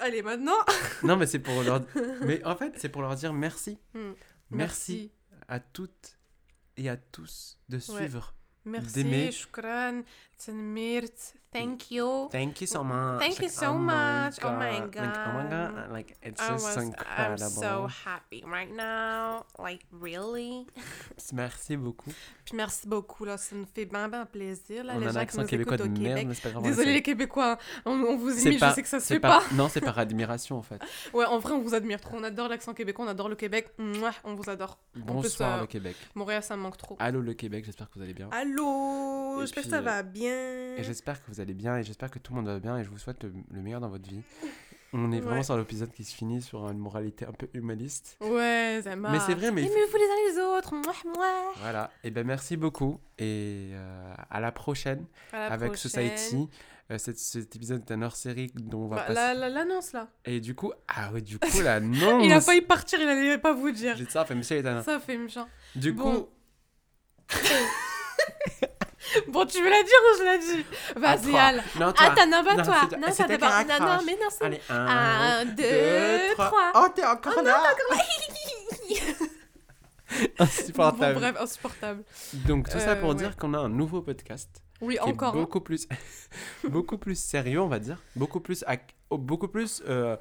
[0.00, 0.56] Allez, maintenant.
[1.02, 1.82] Non, mais c'est pour leur.
[2.24, 3.78] Mais en fait, c'est pour leur dire merci.
[3.94, 4.12] Hmm.
[4.50, 5.10] Merci
[5.48, 6.18] à toutes
[6.76, 8.34] et à tous de suivre.
[8.64, 9.24] d'aimer.
[9.24, 10.02] Merci, shukran,
[10.46, 11.34] tsanmirt.
[11.52, 12.30] Thank you.
[12.30, 13.18] Thank you so much.
[13.20, 14.38] Thank you Like, so oh my much.
[14.42, 15.50] Oh my Like, oh my God.
[15.50, 15.92] god.
[15.92, 17.50] Like, it's I just was, I'm incredible.
[17.62, 19.44] so happy right now.
[19.58, 20.66] Like, really?
[21.34, 22.10] Merci beaucoup.
[22.46, 23.36] Puis merci beaucoup, là.
[23.36, 25.76] Ça nous fait bien, bien plaisir, là, On les a un gens qui nous québécois
[25.76, 26.26] de au merde, Québec.
[26.28, 27.02] mais c'est pas Désolé le les.
[27.02, 28.28] Québécois, on, on vous
[28.58, 29.42] pas- je sais que ça se fait pas.
[29.52, 30.80] Non, c'est par admiration en fait.
[31.12, 32.16] Ouais, en vrai, on vous admire trop.
[32.16, 33.68] On adore l'accent québécois, on adore le Québec.
[33.78, 34.78] Mouah, on vous adore.
[34.94, 35.96] Bonsoir euh, le Québec.
[36.14, 36.96] Montréal, ça me manque trop.
[36.98, 38.28] Allô le Québec, j'espère que vous allez bien.
[38.32, 40.76] Allô, J'espère que ça euh, va bien.
[40.76, 42.84] Et j'espère que vous allez bien et j'espère que tout le monde va bien et
[42.84, 44.22] je vous souhaite le, le meilleur dans votre vie.
[44.94, 45.42] On est vraiment Ouais.
[45.42, 48.18] sur l'épisode qui se finit sur une moralité un peu humaniste.
[48.20, 49.62] Ouais, ça Mais c'est vrai, mais...
[49.62, 50.74] Aimez-vous les uns les autres.
[50.74, 51.52] Mouah, mouah.
[51.60, 51.90] Voilà.
[52.04, 55.90] Et ben merci beaucoup et euh, à la prochaine À la avec prochaine.
[55.90, 56.48] Society.
[56.90, 59.14] Euh, cet, cet épisode est un hors-série dont on va Bah, passer...
[59.14, 60.08] la- la- L'annonce là.
[60.26, 60.72] Et du coup...
[60.88, 63.96] Ah oui, du coup, là, non Il a failli partir, il allait pas vous dire.
[63.96, 64.82] J'ai ça, fait Etana.
[64.82, 65.48] Ça fait méchant.
[65.74, 66.22] Du Bon.
[66.22, 66.28] coup...
[69.28, 70.64] Bon, tu veux la dire ou je la dis
[70.96, 71.36] Vas-y.
[71.36, 71.56] Al.
[71.78, 72.06] Non, toi.
[72.06, 72.76] Attends, non, pas toi.
[72.98, 73.50] Non, ça d'abord.
[73.50, 74.44] Non, non, mais non, c'est.
[74.44, 76.72] Allez, un, Un, deux, trois.
[76.74, 77.60] Oh, t'es encore là
[80.38, 81.14] Bon, Insupportable.
[81.14, 82.04] bref, insupportable.
[82.46, 83.14] Donc tout ça Euh, pour ouais.
[83.16, 85.30] dire qu'on a un nouveau podcast Oui, encore.
[85.34, 85.38] hein.
[85.40, 85.88] beaucoup plus
[86.68, 88.62] beaucoup plus sérieux on va dire beaucoup plus
[89.08, 90.16] oh, beaucoup plus euh,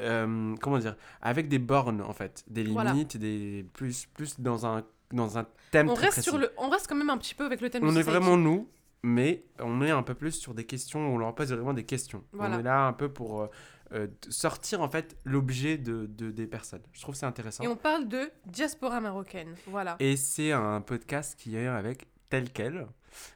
[0.00, 2.92] euh, comment dire avec des bornes en fait des Voilà.
[2.92, 4.82] limites des plus plus dans un
[5.12, 6.30] dans un thème On très reste, précis.
[6.30, 6.50] sur le...
[6.58, 8.68] on reste quand même un petit peu avec le thème on est vraiment nous
[9.02, 12.24] mais on est un peu plus sur des questions on leur pose vraiment des questions
[12.32, 12.56] Voilà.
[12.56, 13.46] on est là un peu pour euh,
[13.92, 17.76] euh, sortir en fait l'objet de, de- des personnes je trouve c'est intéressant Et on
[17.76, 19.54] parle de diaspora marocaine.
[19.66, 19.96] Voilà.
[20.00, 22.86] et c'est un podcast qui est avec tel quel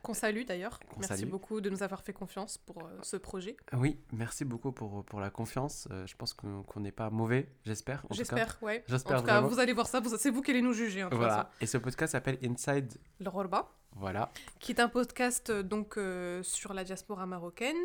[0.02, 0.80] Qu'on salue d'ailleurs.
[0.98, 1.30] Merci salue.
[1.30, 3.56] beaucoup de nous avoir fait confiance pour euh, ce projet.
[3.72, 5.88] Oui, merci beaucoup pour, pour la confiance.
[5.90, 8.04] Euh, je pense qu'on n'est pas mauvais, j'espère.
[8.10, 8.84] J'espère, ouais.
[8.88, 10.00] J'espère En tout cas, vous allez voir ça.
[10.18, 11.02] C'est vous qui allez nous juger.
[11.02, 11.50] hein, Voilà.
[11.60, 12.92] Et ce podcast s'appelle Inside.
[13.20, 14.30] Le Rorba, Voilà.
[14.58, 17.76] qui est un podcast euh, donc euh, sur la diaspora marocaine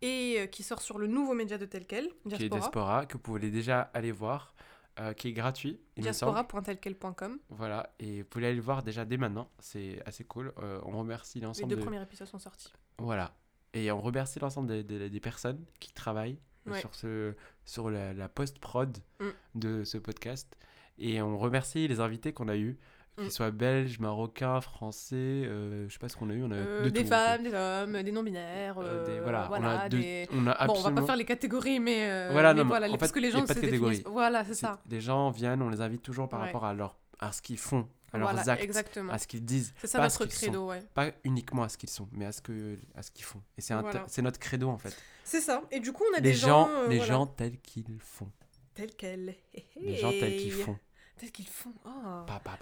[0.00, 2.60] et qui sort sur le nouveau média de tel quel, Qui est Diaspora.
[2.60, 4.54] Diaspora, que vous pouvez déjà aller voir,
[5.00, 5.80] euh, qui est gratuit.
[5.96, 7.38] Diaspora.telquel.com.
[7.50, 7.92] Voilà.
[7.98, 9.50] Et vous pouvez aller le voir déjà dès maintenant.
[9.58, 10.52] C'est assez cool.
[10.58, 11.82] Euh, on remercie Les l'ensemble deux de...
[11.82, 12.72] premiers épisodes sont sortis.
[12.98, 13.34] Voilà.
[13.74, 16.80] Et on remercie l'ensemble des, des- des personnes qui travaillent euh, Ouais.
[16.80, 17.34] sur, ce,
[17.64, 19.24] sur la, la post-prod Mm.
[19.56, 20.56] de ce podcast.
[20.98, 22.78] Et on remercie les invités qu'on a eus,
[23.18, 23.30] qu'ils Mm.
[23.30, 26.84] soient belges, marocains, français, euh, je sais pas ce qu'on a eu, on a Euh,
[26.84, 28.78] de des tout, femmes, des hommes, des non-binaires.
[28.78, 31.16] Euh, des- euh, voilà, on a, de- des- on a Bon, on va pas faire
[31.16, 33.54] les catégories, mais, euh, Voilà, mais non, voilà, en parce fait, que les gens pas
[33.54, 33.96] de se catégorie.
[33.98, 34.12] définissent.
[34.12, 34.80] Voilà, c'est ça.
[34.88, 36.46] Les gens viennent, on les invite toujours par Ouais.
[36.46, 39.12] rapport à, leur, à ce qu'ils font, à Voilà, leurs actes, exactement.
[39.12, 39.74] à ce qu'ils disent.
[39.78, 40.46] C'est ça pas notre qu'ils sont.
[40.46, 40.82] credo, ouais.
[40.94, 43.42] Pas uniquement à ce qu'ils sont, mais à ce que à ce qu'ils font.
[43.56, 44.04] Et c'est Voilà.
[44.06, 44.96] c'est notre credo en fait.
[45.24, 45.62] C'est ça.
[45.70, 48.30] Et du coup, on a Les des gens, euh, les gens tels qu'ils font.
[48.74, 49.34] tels quels.
[49.80, 50.78] Les gens tels qu'ils font.
[51.18, 51.72] Tels qu'ils font.
[51.84, 51.90] Oh.
[52.26, 52.58] Pa, pa.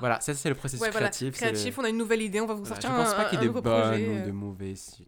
[0.00, 1.08] Voilà, ça c'est le processus Ouais, voilà.
[1.08, 1.28] créatif.
[1.28, 3.16] le- Créatif, on a une nouvelle idée, on va vous Voilà, sortir je pense un,
[3.16, 4.08] pas qu'il y un ait de nouveau bonnes projet.
[4.08, 4.26] ou euh.
[4.26, 4.98] de mauvaises.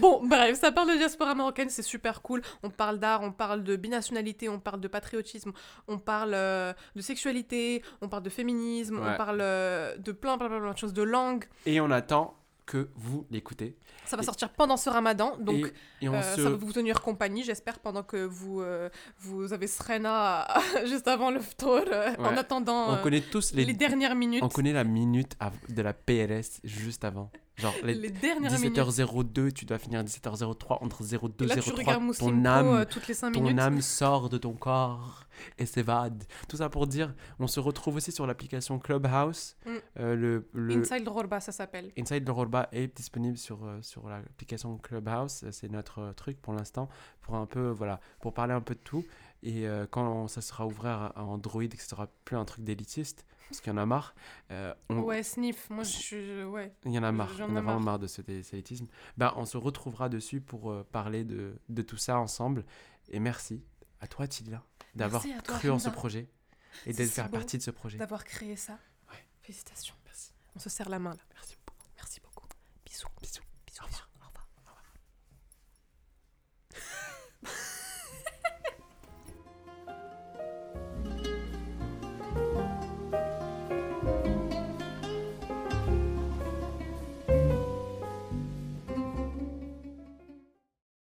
[0.00, 2.40] Bon, bref, ça parle de diaspora marocaine, c'est super cool.
[2.62, 5.52] On parle d'art, on parle de binationalité, on parle de patriotisme,
[5.88, 9.10] on parle euh, de sexualité, on parle de féminisme, Ouais.
[9.12, 11.46] on parle euh, de plein, plein, plein, plein de choses, de langue.
[11.64, 12.36] Et on attend
[12.66, 13.76] que vous l'écoutez.
[14.04, 16.42] Ça va Et- sortir pendant ce ramadan, donc et, et on euh, se...
[16.42, 18.90] ça va vous tenir compagnie, j'espère, pendant que vous, euh,
[19.20, 20.46] vous avez Srena
[20.86, 23.64] juste avant le ftour, euh, en attendant on connaît tous les...
[23.64, 23.72] les...
[23.72, 24.42] dernières minutes.
[24.42, 25.36] On connaît la minute
[25.68, 27.30] de la PLS juste avant.
[27.56, 28.76] Genre les, Les dernières minutes.
[28.76, 32.42] 17h02, tu dois finir 17h03, entre 02 Et et là, tu regardes 03, Mousseline ton
[32.42, 33.58] Pro, âme, euh, toutes les 5 ton minutes.
[33.60, 35.24] âme sort de ton corps
[35.58, 36.24] et s'évade.
[36.48, 39.56] Tout ça pour dire, on se retrouve aussi sur l'application Clubhouse.
[39.64, 39.70] Mm.
[40.00, 41.92] Euh, le, le Inside Rorba, ça s'appelle.
[41.98, 45.44] Inside le Rollba est disponible sur, euh, sur l'application Clubhouse.
[45.50, 46.88] C'est notre euh, truc pour l'instant,
[47.22, 49.04] pour un peu, voilà, pour parler un peu de tout.
[49.42, 53.24] Et euh, quand ça sera ouvert à Android que ce sera plus un truc d'élitiste,
[53.48, 54.14] parce qu'il y en a marre,
[54.50, 55.70] euh, on- Ouais, sniff.
[55.70, 56.44] Moi, je suis.
[56.44, 56.74] Ouais.
[56.84, 57.98] il y en a marre, J'en on ai a vraiment marre.
[57.98, 58.86] de ce dé- élitisme.
[59.16, 62.64] Ben, on se retrouvera dessus pour euh, parler de, de tout ça ensemble.
[63.08, 63.62] Et merci
[64.00, 64.62] à toi, Tilia,
[64.94, 66.28] d'avoir toi, cru en ce projet
[66.86, 67.98] et d'être faire beau partie de ce projet.
[67.98, 68.78] D'avoir créé ça.
[69.10, 69.24] Ouais.
[69.42, 69.94] Félicitations.
[70.04, 70.32] Merci.
[70.54, 71.20] On se serre la main là.
[71.34, 71.86] Merci beaucoup.
[71.96, 72.46] Merci beaucoup.
[72.84, 73.06] Bisous.
[73.22, 73.42] Bisous.
[73.80, 74.05] Au revoir.